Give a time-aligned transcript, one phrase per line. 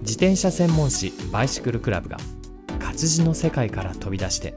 [0.00, 2.16] 自転車専門誌バイシクルクラブが
[2.80, 4.54] 活字の世界から飛び出して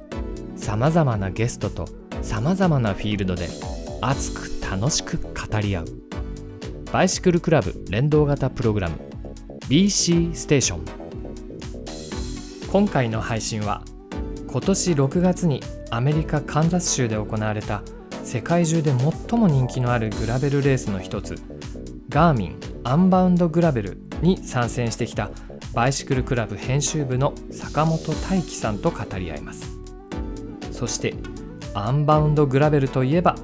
[0.56, 2.05] さまざまなゲストと
[2.36, 3.48] さまざまなフィールドで
[4.02, 5.32] 熱く楽しく語
[5.62, 5.86] り合う。
[6.92, 8.98] バイシクルクラブ連動型プログラム
[9.70, 10.84] BC ステーション
[12.70, 13.86] 今回の配信は
[14.48, 15.62] 今年6月に
[15.92, 17.84] アメリカ・カンザス州で行われた
[18.26, 18.92] 世界中で
[19.30, 21.36] 最も人気のあるグラベルレースの一つ
[22.10, 25.32] ガーミンアンバウンドグラベルに参戦してきた
[25.74, 29.80] バイシクルクラブ編集部の坂本大樹さんと語り合います。
[30.74, 31.14] そして
[31.76, 33.36] アンバウンドグラベルといえば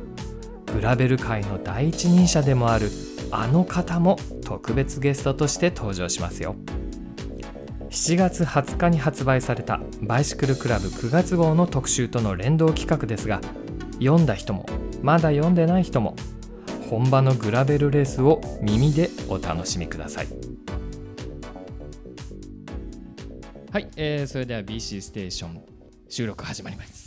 [0.74, 2.90] グラベル界の第一人者でもある
[3.30, 6.56] あの方も特別ゲストとして登場しますよ。
[7.90, 13.42] 7月20日に発売されたバイシクルクラブ9月号の特集との連動企画ですが
[14.00, 14.66] 読んだ人も
[15.02, 16.16] まだ読んでない人も
[16.90, 20.28] 本場のグラベルレースを耳でお楽しみください。
[23.74, 25.62] はい、えーそれでは BC ステーション
[26.08, 27.01] 収録始まります。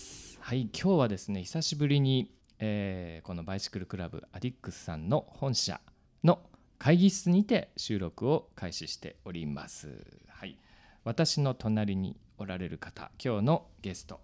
[0.47, 5.81] はい今日はですね久しぶりに、えーこのバイシクルクラブアディックスさんの本社
[6.23, 6.39] の
[6.79, 9.89] 会議室にて収録を開始しております。
[10.29, 10.59] はい
[11.03, 14.21] 私の隣におられる方今日のゲスト、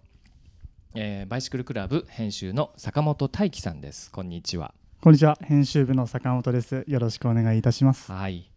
[0.93, 4.11] えーバイシクルクラブ編集の坂本大樹さんです。
[4.11, 4.75] こんにちは。
[5.01, 5.39] こんにちは。
[5.41, 6.83] 編集部の坂本です。
[6.87, 8.11] よろしくお願いいたします。
[8.11, 8.50] はい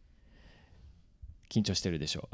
[1.54, 2.28] 緊張してるでしょ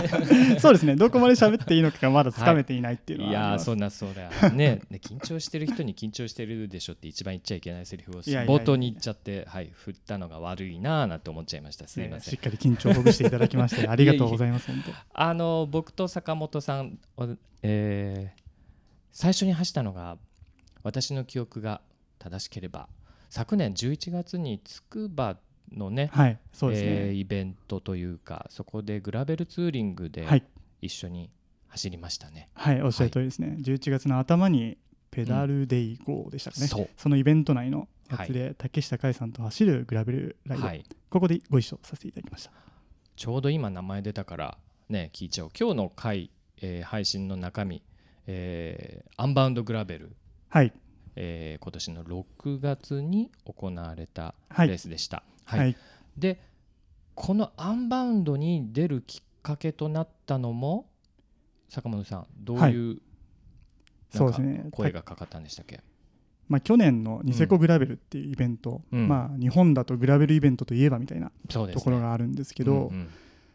[0.58, 0.96] そうですね。
[0.96, 4.30] どこまで喋っていいのかがまだつかめていないっていうのいやーはあります、そんなそうだよ。
[4.54, 8.52] ねね緊張してる人に緊張してるでしょって一番言っちゃいけないセリフをいやいやいや。
[8.52, 11.86] 冒頭に言っちゃってはい振ったのが悪いなーなんて思っちゃいました。
[11.86, 12.32] すいません。
[12.32, 14.92] ねしっかり緊張をほぐしていただきまして ありがとうございます本当。
[15.12, 17.28] あの僕と坂本さん、お
[17.62, 18.42] えー
[19.14, 20.16] 最初に走ったのが
[20.82, 21.82] 私の記憶が
[22.18, 22.88] 正しければ
[23.28, 25.36] 昨年11月につくば
[25.76, 30.44] のねはいそうですね、えーイベントというかそこでグラベルツーリングではい。
[30.80, 31.30] 一緒に
[31.68, 32.48] 走りましたね。
[32.54, 34.76] はいおっしゃる通りですね、11月の頭に
[35.10, 37.08] ペダルデイ号でしたかね、そう。
[37.08, 42.52] のイベント内のやつで、竹下海さんと走るグラベルライド、はい、ここでご一緒させていただきました。
[43.14, 44.58] ちょうど今名前出たから
[44.88, 45.50] ね聞いちゃおう。
[45.58, 47.82] 今日の回、えー配信の中身、
[48.26, 50.16] えーアンバウンドグラベル、
[50.48, 50.72] はい。
[51.16, 54.68] えー今年の6月に行われたはい。
[54.68, 55.22] レースでした。
[55.44, 55.70] は、はい。
[55.70, 55.76] い
[56.16, 56.40] で
[57.14, 60.86] このアンバウンドに出るきっかけとなったのも
[61.68, 62.98] 坂本さんどういう、
[64.10, 64.66] そうですね。
[64.70, 65.80] 声がかかったんでしたっけ、
[66.48, 69.08] まあ、去年のニセコグラベルっていうイベント、うん。
[69.08, 73.10] まあ、日本だとグラベルイベントといえばみたいなところがあるんですけど、うんうん。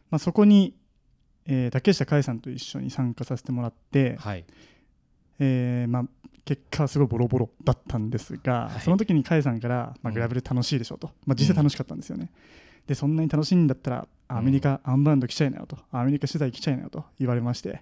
[0.09, 0.75] まあ、そこに、
[1.45, 4.45] えー竹下海さんと一緒に参加させてもらって、はい。
[5.39, 6.03] えーまあ、
[6.47, 8.81] 結果はすごいボロボロだったんですが、はい。
[8.81, 10.13] その時に海さんから、まあ、うん。
[10.13, 12.31] グラベル楽しいでしょと、まあ、実際楽しかったんですよね、
[12.88, 15.78] でそんなに楽しいんだったらアメリカアンバウンド来ちゃいなよと。
[15.91, 17.81] アメリカ取材来ちゃいなよと言われまして、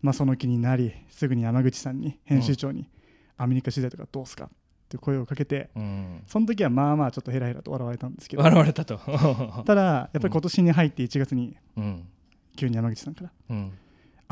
[0.00, 2.88] まあ、その気になりすぐに山口さんに編集長に、
[3.36, 4.46] アメリカ取材とかどうすか？
[4.46, 4.48] っ
[4.88, 6.22] て声をかけてうん。
[6.26, 8.42] その時はまあまあちょっとヘラヘラと笑われたんですけど。
[8.42, 8.98] 笑われたと。
[9.66, 12.08] ただやっぱり今年に入って1月にうん。
[12.56, 13.32] 急に山口さんから。
[13.50, 13.72] うん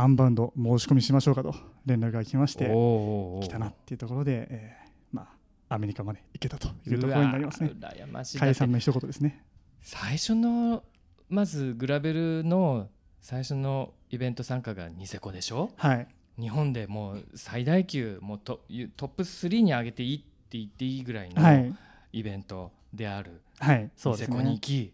[0.00, 1.52] アンバウンド申し込みしましょうかと
[1.84, 5.28] 連絡が来まして来たなっていうところで、えーま
[5.68, 7.72] あ、アメリカまで行けたというところになりますね。
[7.76, 8.38] 羨ましい。
[8.38, 9.42] 甲斐さんの一言ですね。
[9.82, 10.84] 最初の
[11.28, 12.86] まずグラベルの
[13.20, 15.72] 最初のイベント参加がニセコでしょ？
[15.76, 16.06] はい、
[16.40, 18.60] 日本でもう最大級もうト
[18.96, 21.74] トップ3に上げていいって言っていいぐらいのはい、
[22.12, 24.58] イベントであるはい、そうですニセコに行ね。
[24.60, 24.92] き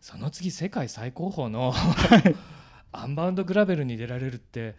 [0.00, 1.74] その次世界最高峰の
[2.92, 4.74] アンバウンドグラベルに出られるって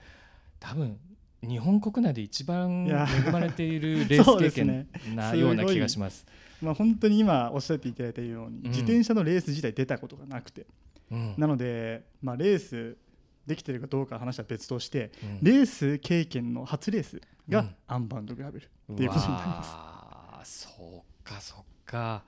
[0.59, 0.97] 多分
[1.41, 6.25] 日本国内で一番恵まれている レース経験なような気がします。
[6.61, 8.69] まあ本当に今おっしゃっていただいたように、うん。
[8.69, 10.65] 自転車のレース自体出たことがなくて、
[11.11, 11.35] うん。
[11.37, 12.97] なので、まあ、レース
[13.45, 15.39] できてるかどうかは話は別として、うん。
[15.43, 17.75] レース経験の初レースがうん。
[17.87, 20.63] アンバウンドグラベルっていうことになります。
[20.63, 22.23] そうかそうか。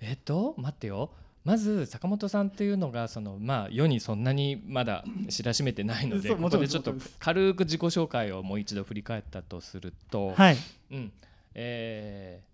[0.00, 1.10] えっと待ってよ
[1.44, 10.56] まず坂本さんっていうのがそのまあ世にそんなにまだ知らしめてないのでここでちょっと軽く自己紹介をもう一度振り返ったとすると、はい、
[10.90, 11.12] うん。
[11.54, 12.50] えー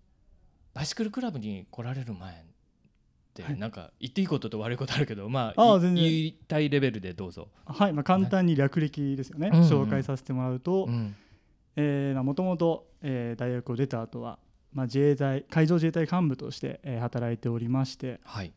[0.73, 2.35] バイシクルクラブに来られる前っ
[3.33, 3.57] てはい。
[3.57, 6.03] なんか言っていいことと悪いことあるけどまあいああ全然。
[6.03, 7.47] 言いたいレベルでどうぞ。
[7.65, 7.93] はい。
[7.93, 11.15] まあ、簡単に略歴ですよね、紹介させてもらうと、うん。
[12.23, 14.37] もともと大学を出た後は、
[14.71, 18.53] まあ、自衛隊海上自衛隊幹部として、えー働いておりましてはい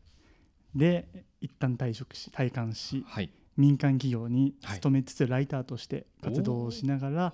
[0.75, 3.29] で一旦退職し退官しはい。
[3.57, 4.75] 民間企業にはい。
[4.75, 7.33] 勤めつつライターとして活動をしながら、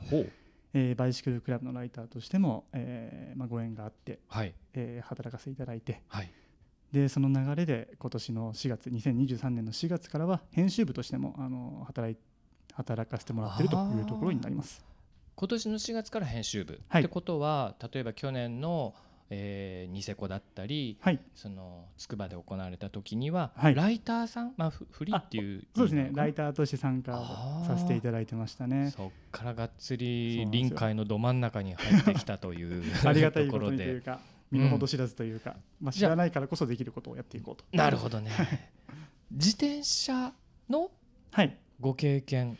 [0.73, 4.53] えーバイシクルクラブのライターとしても、えーまあ、ご縁があって、はい。
[4.73, 6.31] えー働かせていただいてはい。
[6.91, 12.17] でその流れで今年の4月2023年の4月からは編集部としてもあの働い
[12.73, 14.85] 働かせてもらっているというところになります。
[15.35, 17.01] 今年の4月から編集部、はい。
[17.01, 18.95] ってことは例えば去年の、
[19.29, 21.19] えーニセコだったりはい。
[21.35, 23.75] その筑波で行われた時には、はい。
[23.75, 26.11] ライターさん、まあ、フフリーっていうそうですね。
[26.13, 27.11] ライタターとして参加
[27.67, 28.91] させていただいてましたね。
[28.95, 34.19] そっからがっつり臨海のど真ん中に入ってきたという ありがたいことところでにというか
[34.51, 37.65] 身の程知らずというか、まあ、知らないからこそできることをやっていこうと。
[37.73, 38.31] なるほどね。
[39.31, 40.33] 自転車
[40.69, 40.89] の
[41.31, 41.57] はい。
[41.79, 42.57] ご経験、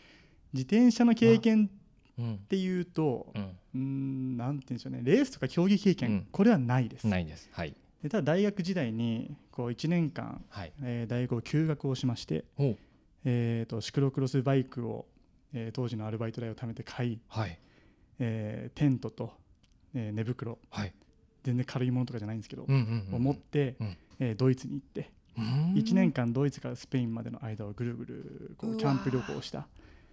[0.52, 1.70] 自転車の経験
[2.18, 2.34] うん。
[2.34, 5.00] っていうとうん、うーんなんて言うんでしょうね。
[5.02, 6.26] レースとか競技経験、うん。
[6.32, 7.06] これはないです。
[7.06, 7.48] ないです。
[7.52, 7.74] はい。
[8.02, 10.72] でただ大学時代にこう1年間、はい。
[10.82, 12.76] えー大学を休学をしまして、ほう。
[13.24, 15.06] えー、とシクロクロスバイクを、
[15.52, 17.58] えー当時のアルバイト代を貯めて買い、はい。
[18.18, 19.32] えーテントと、
[19.94, 20.92] えー寝袋はい。
[21.44, 23.96] 全然軽いものとかじゃないんですけど、うんうんうんを持って、うん。
[24.20, 25.74] えードイツに行ってうーん。
[25.74, 28.78] 1年間ドイツからスペインまでの間をぐるぐるこうわー。
[28.78, 29.66] うキャンプ旅行をした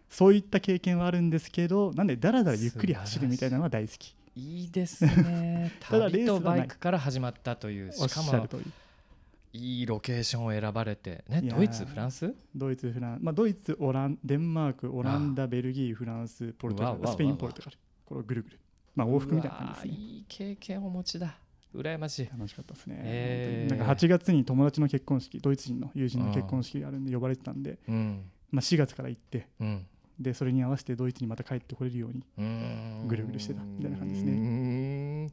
[0.10, 4.16] そういった経験はあるんですけどなんでだらだらゆっくり走るみたいなのは大好き。
[4.36, 5.72] いいですね。
[5.80, 8.48] ただレースバイクから始まったというしかも
[9.54, 11.24] いいロケーションを選ばれて。
[11.30, 12.34] ねドイツフランス？
[12.54, 17.78] ドイツフラン、まあ、ドイツオランデンマークオランダベルギーフランスポルトガルスペインポルトガル。
[18.06, 18.60] これをぐるぐる。
[18.94, 19.94] まあ往復みたいな感じですね。
[19.94, 21.38] ーいい経験をお持ちだ。
[21.74, 22.26] 羨ましい。
[22.26, 23.78] 楽しかったですね、へー。
[23.78, 28.32] なんか8月に友達の結婚式ドイツ人の友人の結婚式があるんで呼ばれてたんで、うん。
[28.52, 29.48] まあ、4月から行って。
[29.62, 29.88] うん
[30.20, 32.24] でそれに合わせてドイツにまた帰ってこれるように
[33.08, 35.32] ぐるぐるしてたみたいな感じですね。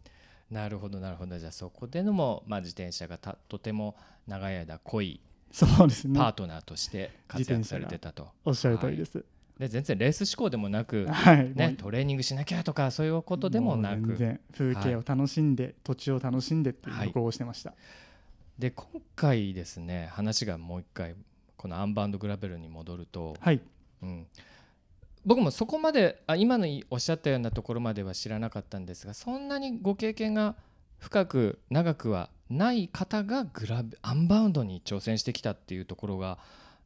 [0.51, 1.39] なるほどなるほど。
[1.39, 3.97] じゃあそこでのも、まあ、自転車がたとても
[4.27, 5.21] 長い間濃い。
[5.51, 6.19] そうですね。
[6.19, 9.25] パートナーとして活躍されてたと、おっしゃる通りです、
[9.59, 14.17] で全然レース志向でもなく、はい、ねトレーニングしなきゃとかそういうことでもなく。
[14.17, 17.07] 然風景を楽しんで、土地を楽しんでっていうはい。
[17.09, 17.75] 旅行をしてました、
[18.59, 21.15] で今回ですね話がもう一回
[21.57, 23.61] このアンバウンドグラベルに戻ると、はい。
[24.03, 24.27] うん、
[25.25, 30.57] 僕もそこまであ今のおっしゃったようなところまでは知らなかったんですがそんなにご経験が
[30.99, 36.39] 深く長くはない方がグラベアンバウンドに挑戦してきたっていうところが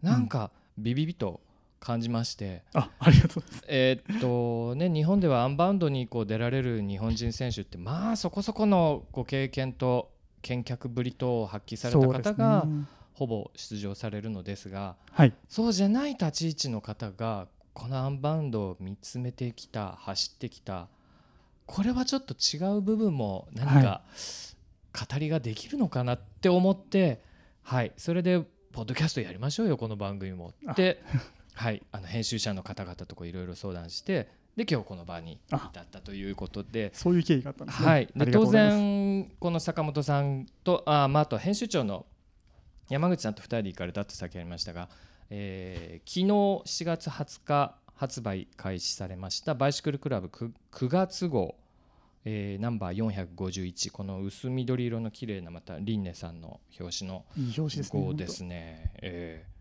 [0.03, 1.41] なんかビビビと
[1.81, 3.65] 感じまして、あありがとうございます。
[3.69, 10.11] えーっとね、日本ではアンバウンドにこう出られる日本人選手ってまあそこそこのご経験と
[10.43, 12.87] 見客ぶりとを発揮された方がね。
[13.12, 15.33] ほぼ出場されるのですがはい。
[15.49, 20.88] そうじゃない立ち位置の方がこのアンバウンドを見つめてきた走ってきた
[21.67, 24.00] これはちょっと違う部分も何か
[24.94, 27.20] 語りができるのかなって思って
[27.62, 27.93] はい。
[27.99, 28.40] それで
[28.73, 30.55] ポッドキャストやりましょうよこの番組も。
[30.70, 31.02] って
[31.52, 31.82] はい。
[31.93, 36.90] あの編集者の方々といろいろ相談してで今日この場に至ったということで。
[36.94, 37.88] そういう経緯があったんですね。
[37.88, 42.06] はい、あで当然この坂本さんとあ,、まあ、あと編集長の
[42.88, 44.88] 山口さんと2人で行かれたと先ありましたが、
[45.31, 51.56] えー昨日7月20日発売開始されましたバイシクルクラブ 9, 9月号、
[52.25, 58.92] えーナンバー451この薄緑色の綺麗なまたリンネさんの表紙のいい表紙ですね号ですね。
[59.02, 59.56] えー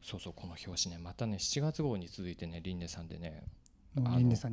[0.00, 3.42] そうそうこの表紙ねまたね7月号に続いてねリンネさんでね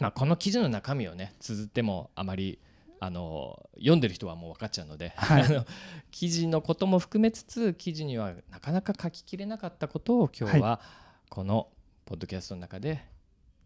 [0.00, 2.58] まあ、この記事の中身をね綴ってもあまり
[2.98, 5.42] あの読んでる人はもう分かっちゃうので、はい。
[5.42, 5.66] あの
[6.10, 10.80] 記事のことも含めつつ記事にはなかなか書ききれなかったことを今日は
[11.28, 11.68] この
[12.06, 13.04] ポッドキャストの中で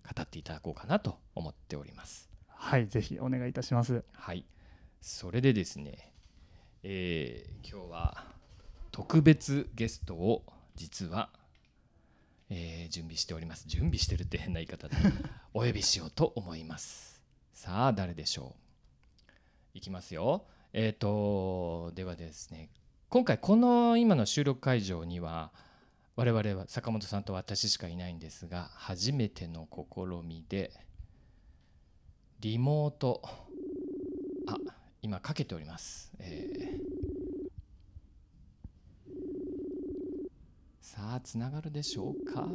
[0.04, 2.28] 語っていただこうかなと思っております。
[2.48, 4.04] はいぜひお願いいたします。
[4.12, 4.44] はい、
[5.00, 6.12] それでですね、
[6.82, 8.24] えー今日は
[8.92, 10.44] 特別ゲストを
[10.76, 11.28] 実は、
[12.50, 13.64] えー準備しております。
[13.66, 14.96] 準備してるって変な言い方で
[15.52, 17.20] お呼びしようと思います。
[17.52, 18.54] さあ誰でしょ
[19.74, 19.78] う？
[19.78, 20.44] いきますよ。
[20.72, 22.70] えっ、とではですね
[23.08, 25.50] 今回この今の収録会場には
[26.16, 30.72] 我々は坂本さんと私しかいないんですが初めての試みで
[32.40, 33.20] リモート。
[34.46, 34.56] あ
[35.08, 37.48] 今かけております、えー。
[40.82, 42.46] さあつながるでしょうか？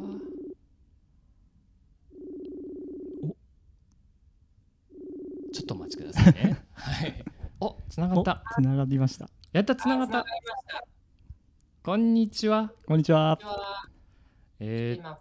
[5.52, 6.62] ちょっとお待ちくださいね。
[6.74, 7.24] はい。
[7.58, 8.44] おつながおった。
[8.54, 9.28] つながりました。
[9.50, 10.24] やったつながった。
[11.82, 12.72] こんにちは。
[12.86, 13.36] こんにちは。
[14.60, 14.98] えー。
[14.98, 15.18] 今、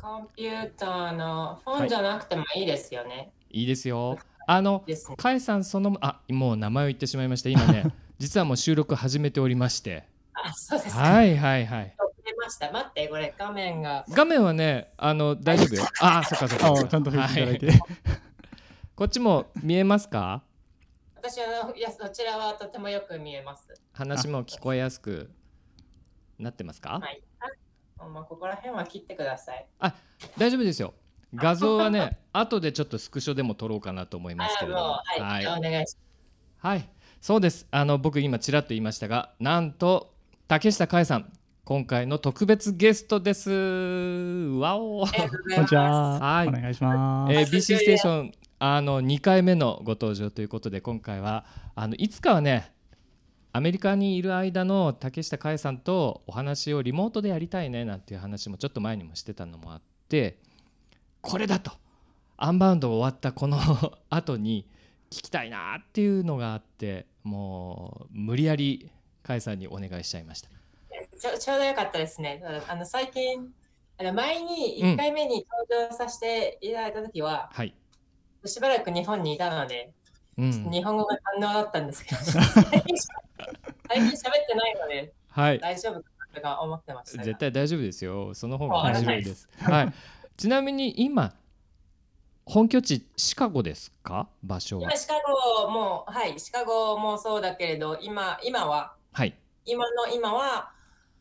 [0.00, 3.32] コンピューターのフォンじゃなくてもいいですよね。
[3.50, 4.20] いいですよ。
[4.52, 4.84] あの、
[5.16, 7.50] かえさん、その、あ、もう名前を言ってしまいました。
[7.50, 7.84] 今ね、
[8.18, 10.08] 実はもう収録始めておりまして。
[10.34, 11.02] あ、そうですか。
[11.02, 11.96] はいはいはい。
[12.24, 12.72] 出ました。
[12.72, 14.04] 待って、これ画面が。
[14.10, 15.76] 画面はね、あの、大丈夫？
[15.76, 15.84] よ。
[16.00, 16.48] あ、そっか？
[16.48, 16.84] そっかそっか。
[16.84, 17.80] あちゃんと振っていただいて、はい
[18.96, 20.42] こっちも見えますか？
[21.14, 23.72] 私は、いや、そちらはとてもよく見えます。
[23.92, 25.30] 話も聞こえやすく
[26.40, 26.98] なってますか？
[27.00, 27.22] はい。
[27.98, 29.66] あまあ、ここら辺は切ってください。
[30.36, 30.92] 大丈夫ですよ。
[31.34, 34.82] 画像はね、後でちょっとスクショでも撮ろうかなと思いますけれども。
[34.82, 35.96] はい、はいお願いし
[36.58, 36.88] はい、
[37.20, 37.66] そうです。
[37.70, 40.12] あの僕今ちらっと言いましたが、なんと
[40.48, 41.32] 竹下海さん、
[41.64, 43.50] 今回の特別ゲストです。
[43.50, 45.06] わお。
[45.06, 46.20] こんにちます。
[46.20, 48.32] は、はいお願いします、えー BC ステーション
[48.62, 52.72] あの2回目のご登場ということで今回はあのいつかはね
[53.52, 60.38] アメリカにいる間の竹下海さんとお話をリモートでやりたいねなんていう話もちょっと前にもしてたのもあって
[61.20, 61.72] これだと
[62.36, 63.58] アンバウンド終わったこの
[64.08, 64.66] 後に
[65.10, 68.90] 聞きたいなっていうのがあってもう無理やり
[69.22, 70.48] 海さんにお願いしちゃいました。
[71.20, 72.42] ちょちょうどよかったですね。
[72.66, 73.52] あの最近、
[73.98, 77.74] あの前に1回目に登場させていただいたときは、はい、
[78.46, 79.92] しばらく日本にいたので、
[80.38, 87.24] うん日本語が堪能だったんですけど、 最近喋ってないのではい大丈夫かなとか思ってましたが。
[87.24, 88.32] 絶対大丈夫ですよ。
[88.32, 89.48] その方が面いです。
[89.60, 89.92] はい。
[90.40, 91.34] ちなみに今
[92.46, 94.26] 本拠地シカゴですか？
[94.42, 94.96] 場所は今。
[94.96, 95.12] シカ
[95.64, 99.36] ゴも、はい、シカゴもそうだけれど、今今は、はい。
[99.66, 100.70] 今の今は、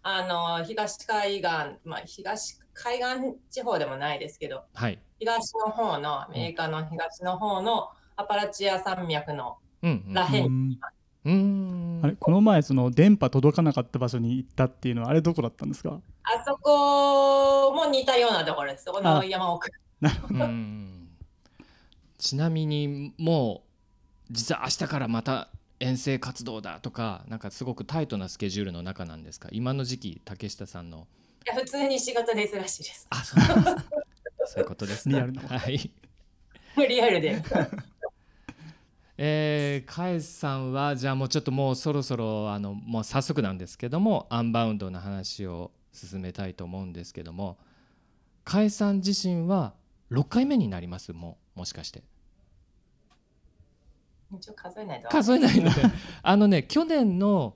[0.04, 1.50] あの東海岸、
[1.84, 4.98] まあ、東海岸地方でもないですけど、はい。
[5.20, 10.14] 東の方の、アメリカの東の方のアパラチア山脈のうんうん。
[10.14, 10.80] らへん、うん
[11.26, 12.00] うーん。
[12.04, 16.00] あれこの前その電波届かなかった場所に行ったっていうのはあれどこだったんですか？
[16.24, 18.86] あそこも似たようなところです。
[18.86, 19.70] そこのあ山奥。
[20.02, 21.10] うーん。
[22.18, 23.64] ちなみにも
[24.30, 25.50] う実は明日からまた
[25.80, 29.50] 遠征活動だとかなんかすごくタイトなスケジュールの中なんですか？
[29.52, 31.08] 今の時期竹下さんの。
[31.46, 33.08] いや普通に仕事で忙しいです。
[33.10, 33.82] あ、そうなんで
[34.46, 34.54] す。
[34.54, 35.16] そういうことですね。
[35.16, 35.92] リアルなはい。
[36.90, 37.42] リアルで。
[39.22, 47.58] えー、カエさんはじゃあもうちょっともうそろそろあのもう早速なんですけどもアンバウンドの話を進めたいと思うんですけども
[48.46, 49.74] カエさん自身は
[50.10, 52.02] 6回目になりますもうもしかして。
[54.56, 55.10] 数えないと。
[55.10, 55.82] 数えないので。
[56.24, 57.56] あのね去年の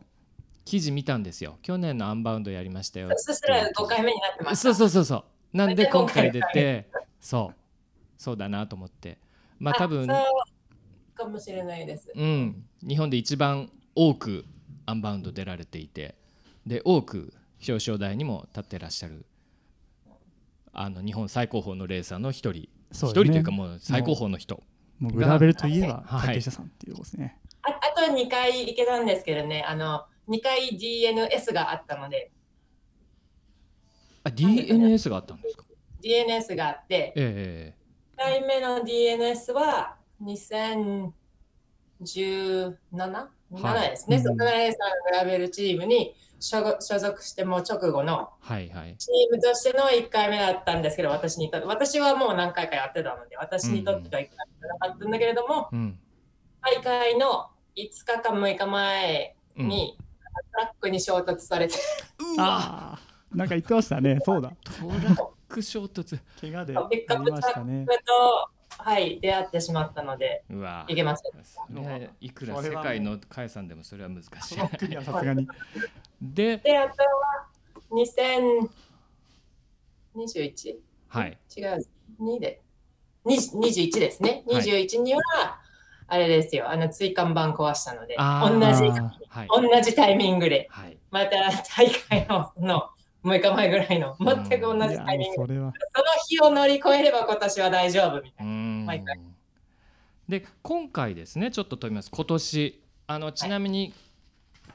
[0.65, 1.59] 記事見たんですよ。
[1.61, 3.09] 去年のアンバウンドやりましたよ。
[3.15, 4.63] そしたら5回目になってます。
[4.63, 5.15] そうそうそうそ
[5.53, 5.57] う。
[5.57, 6.89] なんでで今回出今て
[7.21, 7.55] そう。
[8.17, 9.17] そうだなと思って。
[9.59, 10.09] まあ多分
[11.13, 12.11] かもしれないです。
[12.15, 14.45] うん、日本で一番多く
[14.85, 16.15] アンバウンド出られていて
[16.65, 19.25] で多く表彰台にも立ってらっしゃる
[20.73, 22.67] あの日本最高峰のレーサーの一人。
[22.91, 23.09] 一、ね。
[23.11, 24.63] 人というかもう最高峰の人。
[24.99, 26.27] もうグラベルといえばはい。
[26.27, 32.31] 竹下さんっていうことですね、ああと2回行けたんですけどね、あの2回 DNS があったので、
[34.23, 35.65] あ DNS があったんですか
[36.01, 37.73] ？DNS があって、え
[38.17, 41.11] 1回目の DNS は2017、
[43.51, 48.95] 7ですね、うんそこのレーサーのグラベルチームに所属所属してもう直後のえはいはい。
[48.97, 55.97] チームとしての1回目だったんですけど、私にとって、私はもう何回かやってたので、私にとっては1回目じゃなかったんだけれども、うん。
[56.61, 59.67] 大会の5日か6日前うん。
[59.69, 59.97] に、
[60.51, 61.75] トラックに衝突されて、
[62.37, 64.19] ああなんか言ってましたね。
[64.23, 64.49] そうだ。
[64.49, 66.19] トラック衝突。
[66.41, 67.73] 怪我でピックアありップトラましたね。
[67.83, 70.85] ックと、はい、出会ってしまったので、うわ。
[70.87, 71.31] いけません。
[71.43, 74.31] それはいくら世界のカエさんでもそれは難しい。
[74.55, 75.47] さすがに。
[76.21, 77.47] で で、あとは
[80.15, 80.77] 2021?
[81.07, 81.37] はい。
[81.55, 81.87] 違う、
[82.19, 82.61] 2で。
[83.25, 84.43] 20 21ですね。
[84.47, 84.63] はい。
[84.63, 85.21] 21には、
[86.07, 88.89] あれですよ、あの椎間板壊したので、同じ、
[89.29, 89.47] はい。
[89.47, 90.97] 同じタイミングで、はい。
[91.11, 92.89] また大会のの
[93.23, 95.43] 6日前ぐらいの、全く同じタイミング。
[95.43, 95.73] うそれは。
[95.95, 98.53] その日を乗り越えれば今年は大丈夫みたいな。
[98.85, 99.19] 毎回。
[100.27, 102.09] で今回ですねちょっと飛びます。
[102.11, 103.93] 今年あのちなみに、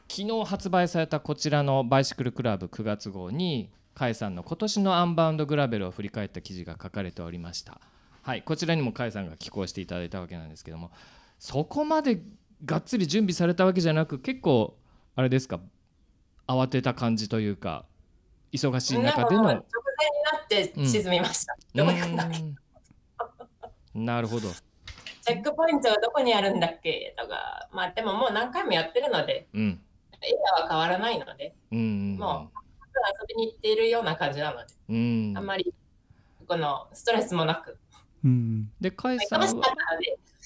[0.09, 7.81] 昨日発売されたこちらのバイシクルクラブ9月号に甲斐さんの今年のアンバウンドグラベルを振り返った記事が書かれておりました。
[8.23, 10.91] はいこちらにも甲斐さんが寄稿していただいたわけなんですけども
[11.39, 12.21] そこまで
[12.65, 14.77] がっつり準備されたわけじゃなく結構
[15.17, 15.61] あれですか
[16.47, 17.87] 慌てた感じというか
[18.53, 19.43] 忙しい中での。
[19.43, 21.57] 直前になって沈みました。
[21.75, 22.43] どこ行くんだっけ？
[23.95, 24.49] なるほど。
[24.51, 27.15] チェックポイントはどこにあるんだっけ？
[27.19, 29.81] とか、まあでももう何回もやってるので、うん。
[30.21, 32.51] エリアは変わらないので、うんも
[33.21, 35.35] 遊びに行っているような感じなので、うん。
[35.37, 35.73] あんまり
[36.47, 37.79] このストレスもなく、
[38.25, 39.75] うんで甲斐さん忙しかったは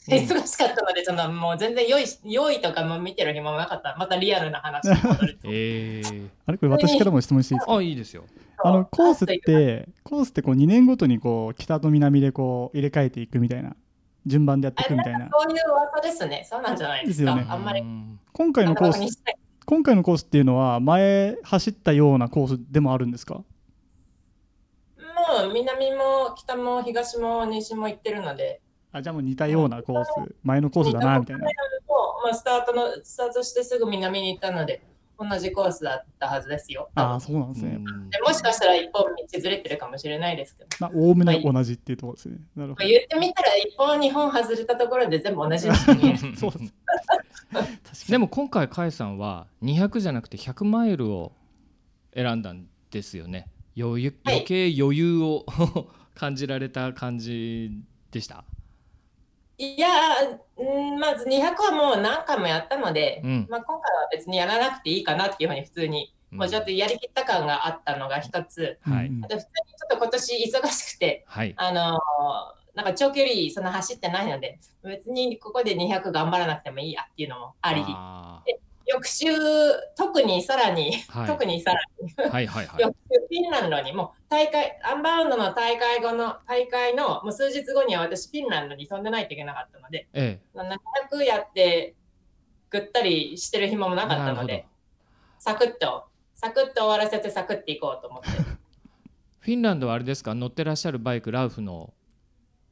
[0.09, 3.95] 忙しかったので、そのもう全然良い良いとかも見てる暇もなかった。
[3.99, 5.41] またリアルな話に戻ると。
[5.53, 7.77] えー、あれこれ私からも質問していいですか？
[7.77, 8.25] あいいですよ。
[8.65, 13.75] あのコースってコースってこう2年ごとにこう北と南でこう入れ替えていくみたいな
[14.27, 15.29] 順番でやっていくみたいな。
[15.33, 16.47] そういう噂ですね。
[16.49, 17.33] そうなんじゃないですか。
[17.33, 17.51] ですよね。
[17.53, 17.81] あんまり。
[17.81, 19.23] うん今回のコース
[19.67, 23.35] 今回のコースっていうのは前走ったようなコースでもあるんですか？
[23.35, 23.45] も
[25.51, 28.61] う南も北も東も西も行ってるので、
[28.93, 30.09] あじゃあもう似たようなコース
[30.43, 31.45] 前のコースだなみたいな。
[31.45, 34.83] もうまあ、スタートのスタートしてすぐ南に行ったので、
[35.19, 36.91] 同じコースだったはずですよ。
[36.95, 37.79] ああそうなんですね。
[38.27, 42.37] もしかしたら一本道ずれてるかもしれないですけど、まあおおむね同じっていうところですね。
[42.57, 46.19] なるほまあ言ってみたら一本二本外れたところで全部同じように見える。
[46.33, 46.75] ど そうです。
[47.53, 47.71] 確か
[48.07, 51.33] にでも今回甲斐さんは200じゃなくて100マイルを
[52.15, 53.49] 選んだんですよね。
[53.79, 54.35] 余裕はい。
[54.37, 55.47] 余計余裕を
[56.15, 57.71] 感じられた感じ
[58.11, 58.45] でした、
[59.64, 63.47] いやー、うんまず200はもう何回もやったので、うん。
[63.49, 68.78] まあ、今回は別にやらなくていいかなっていうふうに普通に、もうちょっとやりきった感があったのが一つ。
[68.83, 69.07] はい。
[69.07, 69.25] うんうん。
[69.25, 71.54] あと普通にちょっと今年忙しくて、はい。
[71.57, 78.42] あのーなんか長距離そんな走ってないので、別にここで200頑張らなくてもいいやっていうのもあり、あ
[78.87, 79.27] 翌週、
[79.97, 81.27] 特にさらに、はい。
[81.27, 82.83] 特にさらに、ーはいはいはい。
[82.83, 91.95] 翌週フィンランドにもう大会、アンバウンドの大会後の、大会のもう数日後には私フィンランドに飛んでないといけなかったので、え700やって
[92.71, 94.66] ぐったりしてる暇もなかったので、
[95.38, 98.29] サクッと、サクッと終わらせてサクッていこうと思って。
[98.29, 100.35] フィンランドはあれですか？
[100.35, 101.92] 乗ってらっしゃるバイクラウフの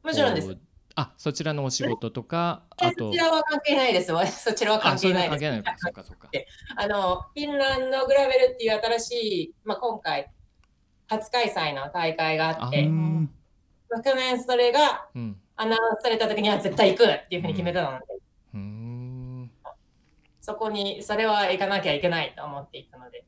[0.02, 0.56] もちろんです
[1.00, 3.06] あそちらのお仕事とかあと。
[3.06, 4.12] そちらは関係ないです。
[4.44, 5.30] そちらは関係ないです。
[5.30, 5.58] 関係ない。
[5.58, 6.30] のかそっかそっか。
[6.76, 9.12] あの、フィンランドグラベルっていう新し
[9.44, 10.30] い、まあ、今回、
[11.06, 13.30] 初開催の大会があっあて、うん
[13.90, 15.40] ま年それがうん。
[15.56, 18.04] アナウンスされた時には絶対行くっていうふうに決めたので、
[18.54, 19.50] うーん。
[20.40, 23.24] そこに、それは行かなきゃいけないと思っていたので、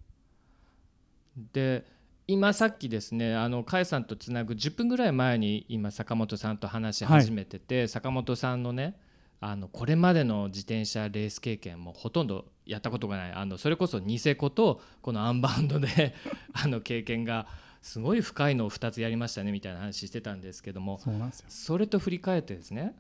[1.53, 1.85] で
[2.27, 8.97] 今さっきですねあの甲斐さんとつなぐ10分ぐらい前に今坂本さんと話し始めてて、坂本さんのね
[9.41, 13.33] あのこれまでの自転車レース経験もほとんどやったことがない。
[13.33, 16.15] あのそれこそニセコとこのアンバウンドで
[16.55, 17.49] あの経験が
[17.83, 21.01] すごい深いのを2つやりましたねみたいな話してたんですけども。
[21.49, 22.95] それと振り返ってですね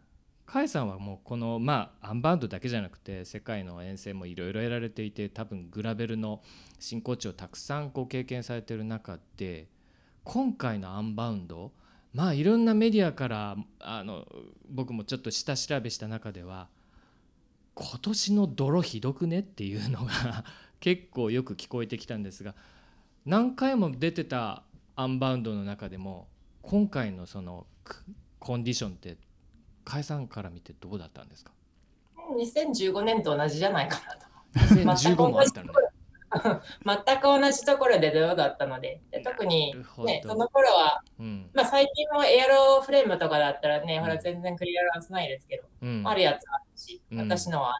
[0.52, 6.42] 甲斐さんはもうこのまあアンバウンドだけじゃなくて世界の遠征もいろいろやられていて多分グラベルの
[6.78, 9.66] 進行地をたくさんご経験されてる中で
[10.24, 11.72] 今回のアンバウンド
[12.12, 14.26] まあいろんなメディアからあの
[14.68, 16.68] 僕もちょっと下調べした中では
[17.74, 20.44] 今年の泥ひどくねっていうのが
[20.80, 22.54] 結構よく聞こえてきたんですが
[23.24, 24.64] 何回も出てた
[24.96, 26.28] アンバウンドの中でも
[26.60, 27.66] 今回のその
[28.38, 29.16] コンディションって
[29.84, 31.52] 解散から見てどうだったんですか
[32.36, 34.74] ？2015年と同じじゃないかなと。
[34.74, 35.78] 2015もあったのね。
[36.86, 41.50] 全く同じところでどうだったので、で特にね、その頃は、うん。
[41.52, 44.00] まあ、最近もエアロフレームとかだったらね、うん。
[44.02, 46.02] ほら全然クリアランスないですけど、うん。
[46.06, 47.18] あるやつあるし、うん。
[47.18, 47.78] 私のは。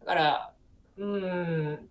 [0.00, 0.52] だから、
[0.96, 1.88] うーん。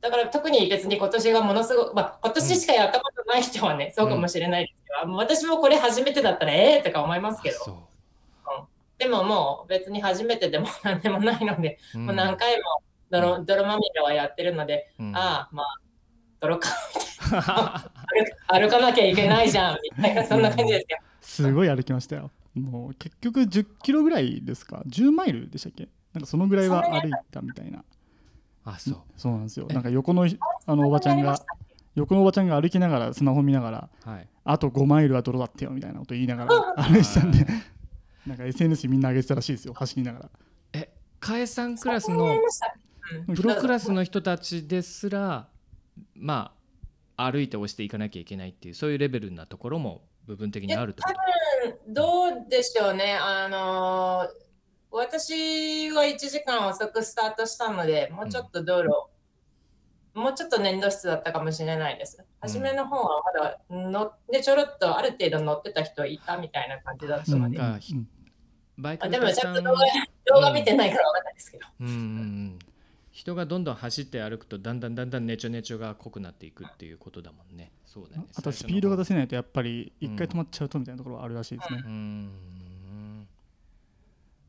[0.00, 7.88] だから特に別に今年がものすごく、まあ、今年しかやったことない人はね、そうかもしれないですけど、もう私もこれ初めてだったらええとか思いますけど、あそ
[8.98, 12.06] でももう別に初めてでも何でもないので、う、うん。
[12.06, 12.62] もう何回も
[13.10, 15.16] 泥泥まみれはやってるので、うん。
[15.16, 15.80] ああ、まあ、
[16.40, 16.68] 泥か、
[18.48, 20.98] 歩歩かなきゃいけないじゃん、みたいな、そんな感じですよ。
[21.20, 22.30] すごい歩きましたよ。
[22.54, 25.88] もう結局10キロぐらいですか？10マイルでしたっけ？
[26.12, 27.84] なんかそのぐらいは歩いたみたいな
[28.70, 28.96] あそう。
[29.16, 29.66] そうなんですよ。
[29.70, 29.74] え。
[29.74, 30.26] なんか横の
[30.66, 31.38] あのおばちゃんが
[31.94, 34.28] 横のおばちゃんが歩きながらスマホ見ながらはい。
[34.44, 37.46] あと5マイルは泥だってよみたいなこと言いながら歩いてたんで。
[38.26, 40.30] なんか SNS にみんな上げてたらしいですよ走りながら。
[40.74, 42.36] えカエさんクラスの
[43.34, 45.48] プロクラスの人たちですら
[46.14, 46.52] ま
[47.16, 51.92] あ歩いて押していかなきゃいけないっていうそういうレベルなところも部分的にあるってこと？
[51.92, 53.16] どうでしょうね。
[53.20, 54.47] あのー
[54.90, 58.88] 私は1時間遅くスタートしたので、もうちょっと道路、
[60.14, 62.24] もうちょっと粘土質だったかもしれないです。
[62.40, 67.58] 初めの方はまだ乗ってちょろっとある程度乗ってた人いたみたいな感じだったので、
[68.78, 69.80] バイクあでもちゃんと動画
[70.26, 71.66] 動画見てないから分かんないですけど。
[71.80, 72.58] うんうんうん
[73.18, 77.72] 人がどんどん走って歩くとだんだんだんだんネチョネチョが濃くなっていくっていうことだもんね。
[77.84, 78.24] そうだね。
[78.36, 81.82] あとスピードが出せせないとやっぱり一回止まっちゃうとみたいなところはあるらしいですね。
[81.84, 82.30] うん。
[82.57, 82.57] で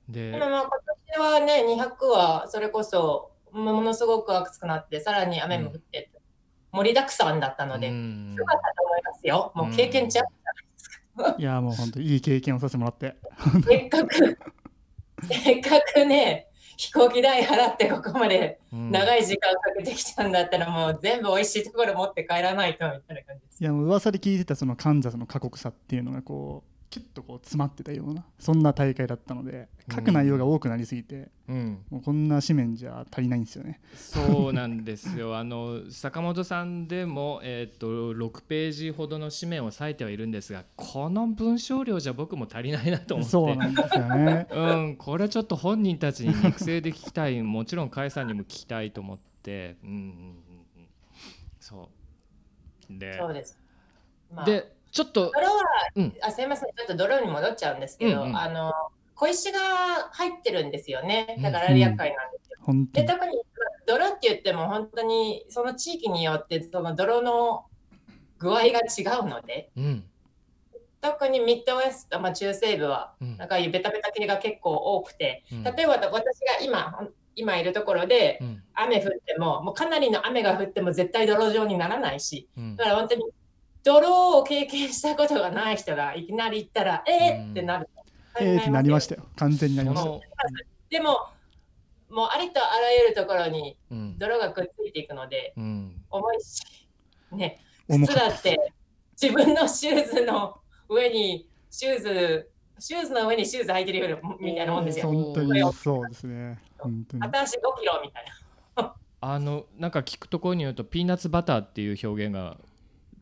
[0.09, 0.69] でも、まあ今
[1.15, 6.11] 年はね、200はそれこそものすごく暑くなって、さらに雨も降って、
[6.71, 9.51] 盛りだくさんだったので、うんよかったと思いますよ。
[9.55, 13.15] もう経験値あいやもう本当いい経験をさせてもらって。
[13.67, 14.15] せっかく、
[15.29, 19.19] せっかくね、飛行機代払ってここまで長い。
[19.19, 23.61] い時間かけてきたんだったら、もう全部美味しいところ持って帰らないとみたいな感じです。
[23.61, 31.83] いやもう噂で聞いてたそのカンザスの過酷さっていうのがこうキュッとこう詰まってたようなそんな大会だったので書く内容が多くなりすぎて、うん。
[31.89, 33.79] もうこんな紙面じゃ足りないんですよね。
[33.95, 35.37] そうなんですよ。
[35.37, 43.31] あの坂本さんでもえっ、と6ページほどの紙面を割いてはいるんですが、この文章量じゃ僕も足りないなと思って。
[43.31, 44.47] そうなんですよね。
[44.51, 50.87] うん、これちょっと本人たちに肉声で聞きたい、もちろん甲斐さんにも聞きたいと思って、うんうんうんうん、
[51.59, 51.89] そ
[52.89, 52.99] う。
[52.99, 53.57] でそうです。
[54.31, 55.63] まあ、で、ちょっと、泥は、
[55.95, 56.17] うん。
[56.21, 58.37] あすいません、ちょっと泥に戻っちゃうんですけど、うんうん。
[58.37, 58.73] あの
[59.15, 59.59] 小石が
[60.13, 61.37] 入ってるんですよね。
[61.41, 62.57] だからうん厄介なんですよ。
[62.57, 63.07] で、本当に。
[63.07, 63.41] 特に
[63.85, 67.65] 泥って言っても本当にその地域によってその泥の
[68.37, 70.03] 具合が違うので、うん、
[71.01, 73.37] 特にミッドウェスト、まあ、中西部は、うん。
[73.37, 75.63] なんかベタベタ系が結構多くて、うん。
[75.63, 82.75] 例えば私が今、今いるところでうん、雨降っても、もうかなりの雨が降っても絶対泥状にならないし、うん。
[82.75, 83.23] だから本当に
[83.83, 87.89] 泥を経験したことがない人がいきなり行ったら、えー、ってなる。
[88.39, 89.25] えーってなりましたよ。
[89.35, 90.11] 完全になりました。
[90.89, 91.27] でも、
[92.09, 96.61] もうありとあらゆるところにうん、泥がくっついていくので、うん、重いし、
[97.31, 98.73] ね、靴だって
[99.21, 105.07] 自分のシューズの上にシューズ、シューズの上にシューズ履いてるよりみたいなもんですよ。
[105.07, 106.59] 本当にそうですね。
[106.77, 107.23] 本当に。
[107.23, 108.25] 片足5キロみたい
[109.21, 112.57] あの、なんか聞くところによると、ピーナッツバターっていう表現がな。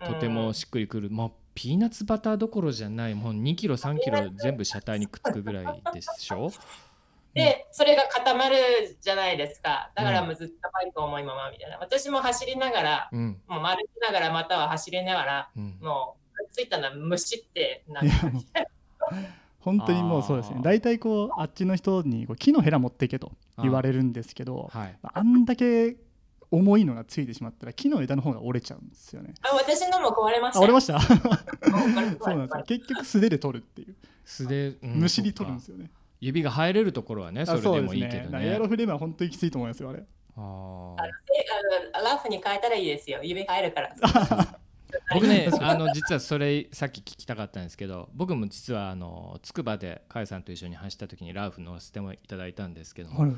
[0.06, 6.52] とてもしっくりくる、まあ、ピーナッツバターどころじゃない、もう2キロ、3キロ全部車体にくっつくぐらいでしょ？
[7.34, 8.56] で、それが固まる
[9.00, 9.92] じゃないですか。
[9.96, 11.78] だからもうずっとバイク重いままみたいな。
[11.78, 18.10] 私も走りながら、うん、もう歩きながらまたは走りながら、うん、もうくっついたのは虫ってないる。
[18.10, 18.44] やもう
[19.60, 24.98] 本当にもうそうですね大体こうあっちの人にこう木のヘラ持っていけと言われるんですけどはい。
[25.04, 25.96] あんだけ
[26.52, 30.60] 重いのがついてしまったら木の枝の方が折れちゃうんですよねあ私のも壊れました。
[30.60, 30.94] あ折れました？
[31.00, 31.02] た。
[31.06, 38.68] そうなんですよ結局素手で取るっていう素で、うんむしり取るんですよね指が入れるところはね、そあれでもいいけどねだからエアロ。
[38.68, 40.04] フレームは本当にきついと思いますよあれ
[40.36, 40.96] あー
[41.94, 43.20] あラフに変えたらいいですよ。
[43.24, 43.96] 指入るから。
[45.14, 53.32] 僕ね、あの実はそれさっき聞きたかったんですけど、僕も実はあのつくばで甲斐さんと一緒に走った時にラウフ乗せてもいただいたんですけども、はい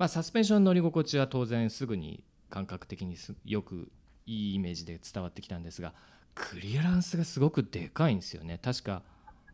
[0.00, 3.92] まあ、サスペンションの乗り心地は当然すぐに感覚的にすよく
[4.24, 5.92] いいイメージで伝わってきたんですが
[6.34, 8.58] クリアランスがすごくでかいんですよね。
[8.62, 9.02] 確か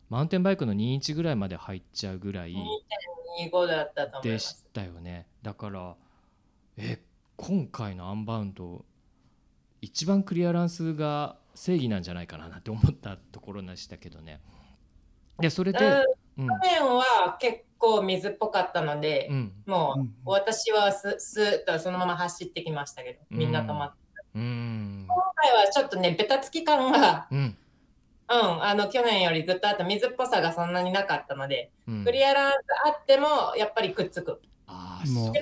[0.08, 2.54] マウンテンバイクの21ぐらいまで入っちゃうぐらい
[4.22, 4.54] でし。
[4.72, 5.26] たよね。
[5.42, 5.96] だから
[6.76, 7.02] え
[7.36, 8.84] 今回のアンバウンド
[9.82, 14.40] 一番クリアランスが正義なんじゃないかななんて思ったところでしたけどね。
[15.40, 16.04] でそれで、
[16.36, 19.52] 去年は結構水っぽかったので、うん。
[19.66, 20.14] もううん。
[20.24, 23.96] 私はススーッとそのまま走ってきましたけど、みんな止まって。
[24.34, 25.06] うん。
[25.08, 27.56] 今回はちょっとね、ベタつき感が、うん。
[28.28, 32.04] うん、あの去年よりずっとあと水っぽさがそんなになかったので、うん。
[32.04, 34.40] クリアランスあってもやっぱりくっつく。
[34.66, 35.32] ああも